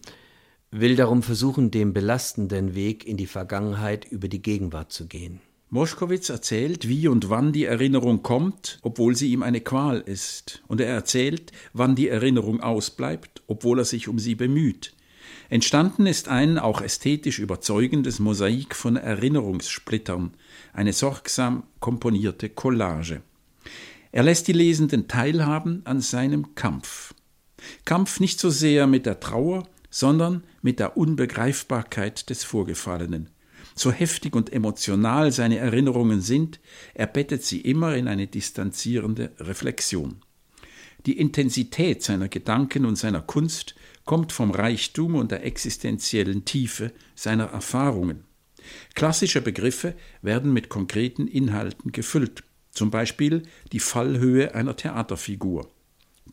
will 0.72 0.96
darum 0.96 1.24
versuchen, 1.24 1.72
den 1.72 1.94
belastenden 1.94 2.76
Weg 2.76 3.06
in 3.06 3.18
die 3.18 3.28
Vergangenheit 3.28 4.06
über 4.06 4.28
die 4.28 4.42
Gegenwart 4.42 4.92
zu 4.92 5.08
gehen. 5.08 5.40
Moschkowitz 5.70 6.28
erzählt, 6.28 6.90
wie 6.90 7.08
und 7.08 7.30
wann 7.30 7.54
die 7.54 7.64
Erinnerung 7.64 8.24
kommt, 8.24 8.80
obwohl 8.82 9.16
sie 9.16 9.32
ihm 9.32 9.42
eine 9.42 9.62
Qual 9.62 10.02
ist, 10.02 10.62
und 10.68 10.82
er 10.82 10.88
erzählt, 10.88 11.54
wann 11.72 11.96
die 11.96 12.10
Erinnerung 12.10 12.60
ausbleibt, 12.60 13.42
obwohl 13.48 13.80
er 13.80 13.86
sich 13.86 14.10
um 14.10 14.20
sie 14.20 14.36
bemüht. 14.36 14.94
Entstanden 15.52 16.06
ist 16.08 16.30
ein 16.30 16.58
auch 16.58 16.80
ästhetisch 16.80 17.38
überzeugendes 17.40 18.20
Mosaik 18.20 18.74
von 18.74 18.96
Erinnerungssplittern, 18.96 20.32
eine 20.72 20.94
sorgsam 20.94 21.64
komponierte 21.82 22.48
Collage. 22.48 23.22
Er 24.14 24.24
lässt 24.24 24.48
die 24.48 24.54
Lesenden 24.54 25.10
teilhaben 25.10 25.82
an 25.84 26.00
seinem 26.00 26.56
Kampf. 26.56 27.14
Kampf 27.84 28.22
nicht 28.22 28.40
so 28.40 28.50
sehr 28.50 28.88
mit 28.88 29.06
der 29.06 29.20
Trauer, 29.20 29.68
sondern 29.90 30.46
mit 30.62 30.80
der 30.80 30.96
Unbegreifbarkeit 30.96 32.30
des 32.30 32.46
Vorgefallenen. 32.46 33.30
So 33.76 33.92
heftig 33.92 34.38
und 34.38 34.54
emotional 34.54 35.34
seine 35.34 35.58
Erinnerungen 35.58 36.22
sind, 36.22 36.62
er 36.94 37.08
bettet 37.08 37.44
sie 37.44 37.60
immer 37.60 37.98
in 37.98 38.08
eine 38.08 38.28
distanzierende 38.28 39.34
Reflexion. 39.38 40.22
Die 41.08 41.18
Intensität 41.18 42.04
seiner 42.04 42.30
Gedanken 42.30 42.86
und 42.86 42.96
seiner 42.96 43.22
Kunst 43.22 43.76
kommt 44.06 44.32
vom 44.32 44.52
Reichtum 44.52 45.16
und 45.16 45.32
der 45.32 45.46
existenziellen 45.46 46.46
Tiefe 46.46 46.92
seiner 47.16 47.46
Erfahrungen. 47.46 48.24
Klassische 48.94 49.42
Begriffe 49.42 49.96
werden 50.22 50.54
mit 50.54 50.70
konkreten 50.70 51.28
Inhalten 51.28 51.92
gefüllt, 51.92 52.44
zum 52.72 52.92
Beispiel 52.92 53.44
die 53.72 53.80
Fallhöhe 53.80 54.56
einer 54.56 54.76
Theaterfigur. 54.76 55.70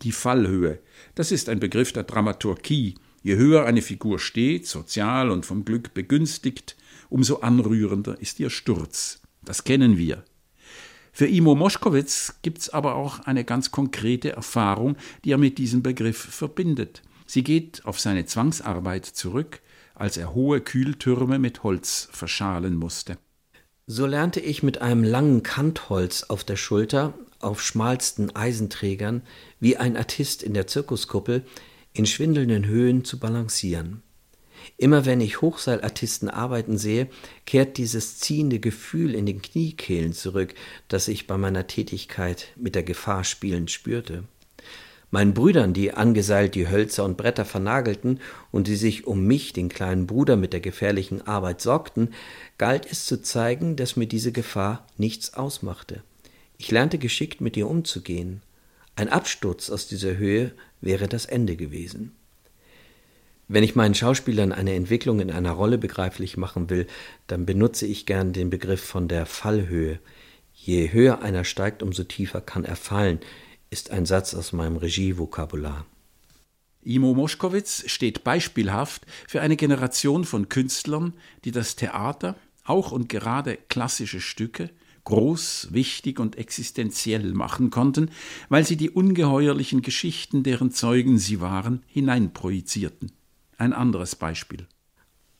Die 0.03 0.13
Fallhöhe, 0.13 0.81
das 1.15 1.33
ist 1.33 1.49
ein 1.49 1.61
Begriff 1.61 1.93
der 1.93 2.05
Dramaturgie. 2.05 2.95
Je 3.23 3.37
höher 3.37 3.65
eine 3.65 3.83
Figur 3.83 4.19
steht, 4.21 4.67
sozial 4.67 5.31
und 5.31 5.45
vom 5.45 5.65
Glück 5.65 5.93
begünstigt, 5.95 6.77
umso 7.09 7.39
anrührender 7.39 8.21
ist 8.21 8.39
ihr 8.39 8.51
Sturz. 8.51 9.21
Das 9.45 9.65
kennen 9.65 9.99
wir. 9.99 10.25
Für 11.13 11.27
Imo 11.27 11.57
Moschkowitz 11.57 12.37
gibt's 12.43 12.69
aber 12.69 12.95
auch 12.95 13.21
eine 13.21 13.45
ganz 13.45 13.73
konkrete 13.73 14.31
Erfahrung, 14.31 14.97
die 15.25 15.33
er 15.33 15.39
mit 15.39 15.59
diesem 15.59 15.83
Begriff 15.83 16.17
verbindet. 16.17 17.03
Sie 17.31 17.45
geht 17.45 17.85
auf 17.85 18.01
seine 18.01 18.25
Zwangsarbeit 18.25 19.05
zurück, 19.05 19.61
als 19.95 20.17
er 20.17 20.35
hohe 20.35 20.63
Kühltürme 20.63 21.39
mit 21.39 21.63
Holz 21.63 22.09
verschalen 22.11 22.75
musste. 22.75 23.19
So 23.87 24.07
lernte 24.07 24.41
ich 24.41 24.63
mit 24.63 24.81
einem 24.81 25.05
langen 25.05 25.43
Kantholz 25.43 26.25
auf 26.25 26.43
der 26.43 26.57
Schulter, 26.57 27.13
auf 27.39 27.63
schmalsten 27.63 28.35
Eisenträgern, 28.35 29.23
wie 29.61 29.77
ein 29.77 29.97
Artist 29.97 30.43
in 30.43 30.55
der 30.55 30.67
Zirkuskuppel, 30.67 31.45
in 31.93 32.07
schwindelnden 32.07 32.65
Höhen 32.65 33.05
zu 33.05 33.19
balancieren. 33.19 34.03
Immer 34.79 35.05
wenn 35.05 35.21
ich 35.21 35.43
Hochseilartisten 35.43 36.31
arbeiten 36.31 36.79
sehe, 36.79 37.09
kehrt 37.45 37.77
dieses 37.77 38.19
ziehende 38.19 38.59
Gefühl 38.59 39.15
in 39.15 39.27
den 39.27 39.43
Kniekehlen 39.43 40.15
zurück, 40.15 40.55
das 40.89 41.09
ich 41.09 41.27
bei 41.27 41.37
meiner 41.37 41.67
Tätigkeit 41.67 42.49
mit 42.57 42.75
der 42.75 42.83
Gefahr 42.85 43.25
spielend 43.25 43.71
spürte. 43.71 44.25
Meinen 45.11 45.33
Brüdern, 45.33 45.73
die 45.73 45.95
angeseilt 45.95 46.55
die 46.55 46.69
Hölzer 46.69 47.05
und 47.05 47.17
Bretter 47.17 47.47
vernagelten 47.47 48.21
und 48.51 48.67
die 48.67 48.77
sich 48.77 49.07
um 49.07 49.27
mich, 49.27 49.55
den 49.55 49.71
kleinen 49.71 50.07
Bruder, 50.07 50.37
mit 50.37 50.53
der 50.53 50.61
gefährlichen 50.61 51.27
Arbeit 51.27 51.63
sorgten, 51.63 52.13
galt 52.59 52.87
es 52.91 53.07
zu 53.07 53.23
zeigen, 53.23 53.77
dass 53.77 53.97
mir 53.97 54.07
diese 54.07 54.33
Gefahr 54.33 54.87
nichts 54.99 55.33
ausmachte. 55.33 56.03
Ich 56.59 56.71
lernte 56.71 56.99
geschickt 56.99 57.41
mit 57.41 57.57
ihr 57.57 57.69
umzugehen. 57.69 58.43
Ein 58.97 59.09
Absturz 59.09 59.71
aus 59.71 59.87
dieser 59.87 60.17
Höhe 60.17 60.53
wäre 60.81 61.09
das 61.09 61.25
Ende 61.25 61.57
gewesen. 61.57 62.13
Wenn 63.51 63.65
ich 63.65 63.75
meinen 63.75 63.95
Schauspielern 63.95 64.53
eine 64.53 64.75
Entwicklung 64.75 65.21
in 65.21 65.31
einer 65.31 65.53
Rolle 65.53 65.79
begreiflich 65.79 66.37
machen 66.37 66.69
will, 66.69 66.87
dann 67.29 67.47
benutze 67.47 67.87
ich 67.87 68.05
gern 68.05 68.35
den 68.35 68.51
Begriff 68.51 68.83
von 68.83 69.09
der 69.09 69.25
Fallhöhe. 69.25 70.01
Je 70.53 70.93
höher 70.93 71.23
einer 71.23 71.45
steigt, 71.45 71.83
umso 71.83 72.05
tiefer 72.05 72.43
kann 72.43 72.65
er 72.65 72.77
fallen, 72.77 73.21
ist 73.71 73.91
ein 73.91 74.07
Satz 74.07 74.35
aus 74.35 74.53
meinem 74.53 74.77
Regievokabular. 74.77 75.87
Imo 76.83 77.15
Moschkowitz 77.15 77.85
steht 77.87 78.25
beispielhaft 78.25 79.05
für 79.27 79.41
eine 79.41 79.57
Generation 79.57 80.25
von 80.25 80.49
Künstlern, 80.49 81.13
die 81.45 81.51
das 81.51 81.77
Theater, 81.77 82.37
auch 82.65 82.93
und 82.93 83.09
gerade 83.09 83.59
klassische 83.69 84.21
Stücke, 84.21 84.71
groß, 85.05 85.69
wichtig 85.71 86.21
und 86.21 86.37
existenziell 86.37 87.33
machen 87.33 87.71
konnten, 87.71 88.11
weil 88.49 88.65
sie 88.65 88.77
die 88.77 88.91
ungeheuerlichen 88.91 89.83
Geschichten, 89.83 90.43
deren 90.43 90.71
Zeugen 90.71 91.19
sie 91.19 91.41
waren, 91.41 91.83
hineinprojizierten. 91.87 93.13
Ein 93.57 93.73
anderes 93.73 94.17
Beispiel. 94.17 94.67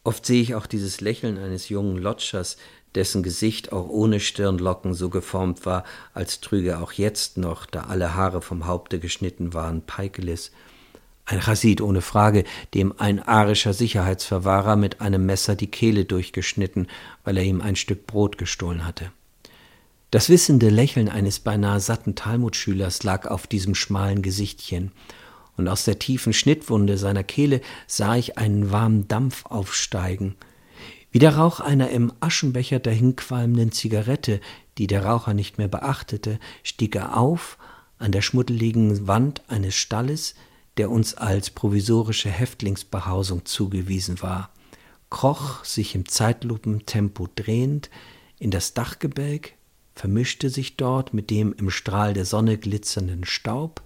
Oft 0.05 0.25
sehe 0.25 0.41
ich 0.41 0.55
auch 0.55 0.67
dieses 0.67 1.03
Lächeln 1.03 1.37
eines 1.37 1.69
jungen 1.69 1.99
Lotschers, 1.99 2.57
dessen 2.99 3.23
Gesicht 3.23 3.73
auch 3.73 3.89
ohne 3.89 4.19
Stirnlocken 4.19 4.93
so 4.93 5.09
geformt 5.09 5.65
war, 5.65 5.85
als 6.15 6.41
trüge 6.41 6.71
er 6.71 6.83
auch 6.83 6.93
jetzt 6.93 7.39
noch, 7.39 7.65
da 7.65 7.85
alle 7.85 8.17
Haare 8.17 8.43
vom 8.43 8.67
Haupte 8.67 8.99
geschnitten 8.99 9.55
waren, 9.55 9.83
Peikelis. 9.83 10.51
Ein 11.25 11.41
Chassid 11.41 11.81
ohne 11.81 12.01
Frage, 12.01 12.43
dem 12.75 12.93
ein 12.99 13.23
arischer 13.23 13.73
Sicherheitsverwahrer 13.73 14.75
mit 14.75 15.01
einem 15.01 15.27
Messer 15.27 15.55
die 15.55 15.71
Kehle 15.71 16.07
durchgeschnitten, 16.07 16.89
weil 17.23 17.37
er 17.37 17.45
ihm 17.45 17.61
ein 17.61 17.77
Stück 17.77 18.09
Brot 18.09 18.37
gestohlen 18.37 18.85
hatte. 18.85 19.13
Das 20.11 20.29
wissende 20.29 20.69
Lächeln 20.69 21.09
eines 21.09 21.39
beinahe 21.39 21.79
satten 21.79 22.17
Talmudschülers 22.17 23.05
lag 23.05 23.27
auf 23.27 23.47
diesem 23.47 23.77
schmalen 23.77 24.23
Gesichtchen, 24.23 24.91
und 25.57 25.69
aus 25.69 25.85
der 25.85 25.99
tiefen 25.99 26.33
Schnittwunde 26.33 26.99
seiner 26.99 27.25
Kehle 27.25 27.61
sah 27.87 28.17
ich 28.17 28.39
einen 28.39 28.73
warmen 28.73 29.07
Dampf 29.07 29.45
aufsteigen, 29.47 30.35
wie 31.11 31.19
der 31.19 31.37
Rauch 31.37 31.61
einer 31.61 31.91
im 31.91 32.13
Aschenbecher 32.21 32.79
dahinqualmenden 32.79 33.73
Zigarette, 33.73 34.41
die 34.77 34.87
der 34.87 35.05
Raucher 35.05 35.35
nicht 35.35 35.59
mehr 35.59 35.69
beachtete, 35.69 36.39
stieg 36.63 36.95
er 36.97 37.17
auf 37.17 37.59
an 37.99 38.13
der 38.13 38.23
schmuddeligen 38.23 39.07
Wand 39.07 39.43
eines 39.49 39.75
Stalles, 39.75 40.35
der 40.77 40.91
uns 40.91 41.15
als 41.15 41.51
provisorische 41.51 42.31
Häftlingsbehausung 42.31 43.45
zugewiesen 43.45 44.23
war, 44.23 44.51
kroch 45.11 45.65
sich 45.65 45.95
im 45.95 46.07
Zeitlupentempo 46.07 47.29
drehend 47.35 47.91
in 48.39 48.51
das 48.51 48.75
Dachgebälk, 48.75 49.55
vermischte 49.95 50.49
sich 50.51 50.77
dort 50.77 51.13
mit 51.13 51.31
dem 51.31 51.53
im 51.53 51.71
Strahl 51.71 52.15
der 52.15 52.25
Sonne 52.25 52.57
glitzernden 52.57 53.25
Staub 53.25 53.83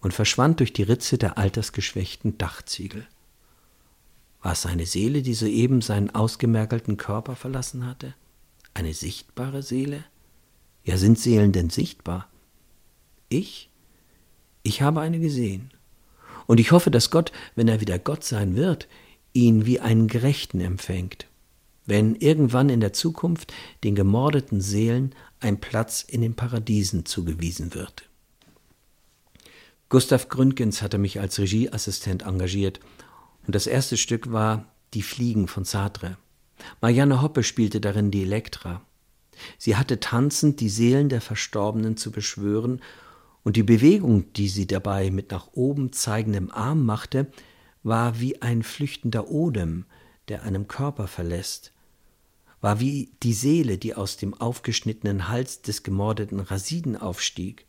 und 0.00 0.12
verschwand 0.12 0.58
durch 0.58 0.72
die 0.72 0.82
Ritze 0.82 1.16
der 1.16 1.38
altersgeschwächten 1.38 2.36
Dachziegel. 2.36 3.06
War 4.44 4.52
es 4.52 4.60
seine 4.60 4.84
Seele, 4.84 5.22
die 5.22 5.32
soeben 5.32 5.80
seinen 5.80 6.10
ausgemergelten 6.10 6.98
Körper 6.98 7.34
verlassen 7.34 7.86
hatte? 7.86 8.14
Eine 8.74 8.92
sichtbare 8.92 9.62
Seele? 9.62 10.04
Ja, 10.84 10.98
sind 10.98 11.18
Seelen 11.18 11.52
denn 11.52 11.70
sichtbar? 11.70 12.28
Ich? 13.30 13.70
Ich 14.62 14.82
habe 14.82 15.00
eine 15.00 15.18
gesehen. 15.18 15.70
Und 16.46 16.60
ich 16.60 16.72
hoffe, 16.72 16.90
dass 16.90 17.10
Gott, 17.10 17.32
wenn 17.56 17.68
er 17.68 17.80
wieder 17.80 17.98
Gott 17.98 18.22
sein 18.22 18.54
wird, 18.54 18.86
ihn 19.32 19.64
wie 19.64 19.80
einen 19.80 20.08
Gerechten 20.08 20.60
empfängt, 20.60 21.26
wenn 21.86 22.14
irgendwann 22.14 22.68
in 22.68 22.80
der 22.80 22.92
Zukunft 22.92 23.54
den 23.82 23.94
gemordeten 23.94 24.60
Seelen 24.60 25.14
ein 25.40 25.58
Platz 25.58 26.02
in 26.02 26.20
den 26.20 26.34
Paradiesen 26.34 27.06
zugewiesen 27.06 27.72
wird. 27.72 28.10
Gustav 29.88 30.28
Gründgens 30.28 30.82
hatte 30.82 30.98
mich 30.98 31.18
als 31.18 31.38
Regieassistent 31.38 32.24
engagiert 32.24 32.80
und 33.46 33.54
das 33.54 33.66
erste 33.66 33.96
Stück 33.96 34.32
war 34.32 34.66
Die 34.94 35.02
Fliegen 35.02 35.48
von 35.48 35.64
Sartre. 35.64 36.16
Marianne 36.80 37.20
Hoppe 37.20 37.42
spielte 37.42 37.80
darin 37.80 38.10
die 38.10 38.22
Elektra. 38.22 38.82
Sie 39.58 39.76
hatte 39.76 40.00
tanzend 40.00 40.60
die 40.60 40.68
Seelen 40.68 41.08
der 41.08 41.20
Verstorbenen 41.20 41.96
zu 41.96 42.10
beschwören, 42.10 42.80
und 43.42 43.56
die 43.56 43.62
Bewegung, 43.62 44.32
die 44.32 44.48
sie 44.48 44.66
dabei 44.66 45.10
mit 45.10 45.30
nach 45.30 45.48
oben 45.52 45.92
zeigendem 45.92 46.50
Arm 46.50 46.84
machte, 46.84 47.30
war 47.82 48.18
wie 48.18 48.40
ein 48.40 48.62
flüchtender 48.62 49.28
Odem, 49.28 49.84
der 50.28 50.44
einem 50.44 50.66
Körper 50.66 51.06
verlässt, 51.06 51.72
war 52.62 52.80
wie 52.80 53.12
die 53.22 53.34
Seele, 53.34 53.76
die 53.76 53.94
aus 53.94 54.16
dem 54.16 54.32
aufgeschnittenen 54.32 55.28
Hals 55.28 55.60
des 55.60 55.82
gemordeten 55.82 56.40
Rasiden 56.40 56.96
aufstieg, 56.96 57.66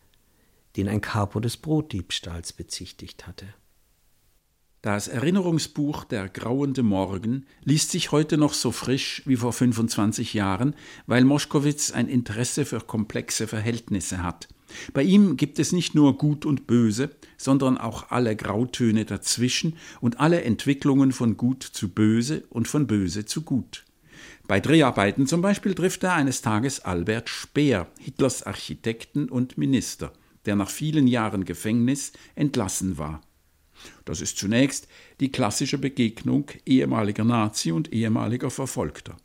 den 0.77 0.87
ein 0.87 1.01
Capo 1.01 1.41
des 1.41 1.57
Brotdiebstahls 1.57 2.53
bezichtigt 2.53 3.27
hatte. 3.27 3.45
Das 4.85 5.07
Erinnerungsbuch 5.07 6.03
Der 6.03 6.29
grauende 6.29 6.83
Morgen 6.83 7.47
liest 7.63 7.89
sich 7.89 8.11
heute 8.11 8.37
noch 8.37 8.53
so 8.53 8.71
frisch 8.71 9.23
wie 9.25 9.35
vor 9.35 9.51
25 9.51 10.35
Jahren, 10.35 10.75
weil 11.07 11.23
Moschkowitz 11.23 11.89
ein 11.89 12.07
Interesse 12.07 12.65
für 12.65 12.81
komplexe 12.81 13.47
Verhältnisse 13.47 14.21
hat. 14.21 14.47
Bei 14.93 15.01
ihm 15.01 15.37
gibt 15.37 15.57
es 15.57 15.71
nicht 15.71 15.95
nur 15.95 16.19
Gut 16.19 16.45
und 16.45 16.67
Böse, 16.67 17.09
sondern 17.35 17.79
auch 17.79 18.11
alle 18.11 18.35
Grautöne 18.35 19.05
dazwischen 19.05 19.75
und 20.01 20.19
alle 20.19 20.43
Entwicklungen 20.43 21.13
von 21.13 21.35
Gut 21.35 21.63
zu 21.63 21.89
Böse 21.89 22.43
und 22.51 22.67
von 22.67 22.85
Böse 22.85 23.25
zu 23.25 23.41
Gut. 23.41 23.85
Bei 24.47 24.59
Dreharbeiten 24.59 25.25
zum 25.25 25.41
Beispiel 25.41 25.73
trifft 25.73 26.03
er 26.03 26.13
eines 26.13 26.43
Tages 26.43 26.81
Albert 26.81 27.29
Speer, 27.29 27.87
Hitlers 27.99 28.43
Architekten 28.43 29.29
und 29.29 29.57
Minister, 29.57 30.13
der 30.45 30.55
nach 30.55 30.69
vielen 30.69 31.07
Jahren 31.07 31.43
Gefängnis 31.43 32.11
entlassen 32.35 32.99
war. 32.99 33.21
Das 34.05 34.21
ist 34.21 34.37
zunächst 34.37 34.87
die 35.19 35.31
klassische 35.31 35.77
Begegnung 35.77 36.51
ehemaliger 36.65 37.23
Nazi 37.23 37.71
und 37.71 37.93
ehemaliger 37.93 38.49
Verfolgter. 38.49 39.17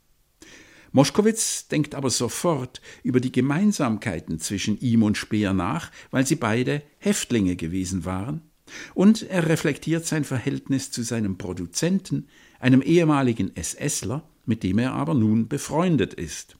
Moschkowitz 0.91 1.67
denkt 1.69 1.95
aber 1.95 2.09
sofort 2.09 2.81
über 3.03 3.21
die 3.21 3.31
Gemeinsamkeiten 3.31 4.39
zwischen 4.39 4.79
ihm 4.79 5.03
und 5.03 5.17
Speer 5.17 5.53
nach, 5.53 5.91
weil 6.11 6.25
sie 6.25 6.35
beide 6.35 6.81
Häftlinge 6.99 7.55
gewesen 7.55 8.03
waren, 8.03 8.41
und 8.93 9.23
er 9.23 9.47
reflektiert 9.47 10.05
sein 10.05 10.23
Verhältnis 10.23 10.91
zu 10.91 11.03
seinem 11.03 11.37
Produzenten, 11.37 12.27
einem 12.59 12.81
ehemaligen 12.81 13.51
SSler, 13.61 14.27
mit 14.45 14.63
dem 14.63 14.79
er 14.79 14.93
aber 14.93 15.13
nun 15.13 15.47
befreundet 15.47 16.13
ist. 16.13 16.57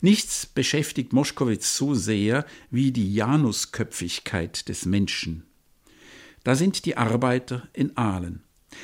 Nichts 0.00 0.46
beschäftigt 0.46 1.12
Moschkowitz 1.12 1.76
so 1.76 1.94
sehr 1.94 2.46
wie 2.70 2.90
die 2.92 3.14
Janusköpfigkeit 3.14 4.68
des 4.68 4.86
Menschen. 4.86 5.44
Da 6.44 6.54
sind 6.54 6.84
die 6.86 6.96
Arbeiter 6.96 7.68
in 7.72 7.96
Aalen. 7.96 8.42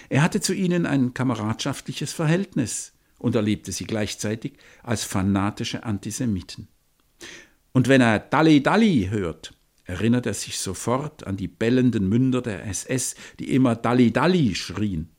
Er 0.09 0.23
hatte 0.23 0.40
zu 0.40 0.53
ihnen 0.53 0.87
ein 0.87 1.14
kameradschaftliches 1.14 2.12
Verhältnis 2.12 2.92
und 3.19 3.35
erlebte 3.35 3.73
sie 3.73 3.85
gleichzeitig 3.85 4.55
als 4.83 5.05
fanatische 5.05 5.85
Antisemiten. 5.85 6.69
Und 7.73 7.88
wenn 7.88 8.01
er 8.01 8.19
Dalli 8.19 8.62
Dalli 8.62 9.09
hört, 9.11 9.55
erinnert 9.85 10.27
er 10.27 10.35
sich 10.35 10.59
sofort 10.59 11.27
an 11.27 11.37
die 11.37 11.49
bellenden 11.49 12.09
Münder 12.09 12.42
der 12.42 12.66
SS, 12.66 13.14
die 13.38 13.55
immer 13.55 13.77
Dalli 13.77 14.12
Dalli 14.12 14.55
schrien. 14.55 15.11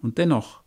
Und 0.00 0.18
dennoch 0.18 0.62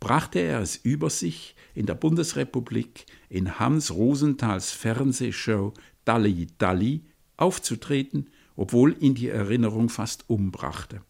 brachte 0.00 0.38
er 0.38 0.60
es 0.60 0.76
über 0.76 1.10
sich, 1.10 1.54
in 1.74 1.86
der 1.86 1.94
Bundesrepublik 1.94 3.04
in 3.28 3.58
Hans 3.58 3.92
Rosenthals 3.92 4.70
Fernsehshow 4.72 5.74
Dalli 6.04 6.46
Dalli 6.58 7.02
aufzutreten 7.36 8.30
obwohl 8.56 8.96
ihn 9.00 9.14
die 9.14 9.28
Erinnerung 9.28 9.88
fast 9.88 10.24
umbrachte. 10.28 11.02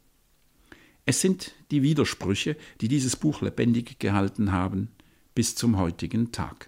Es 1.05 1.21
sind 1.21 1.55
die 1.71 1.83
Widersprüche, 1.83 2.57
die 2.81 2.89
dieses 2.89 3.17
Buch 3.17 3.41
lebendig 3.41 3.99
gehalten 3.99 4.53
haben 4.53 4.89
bis 5.35 5.55
zum 5.55 5.79
heutigen 5.79 6.33
Tag. 6.33 6.65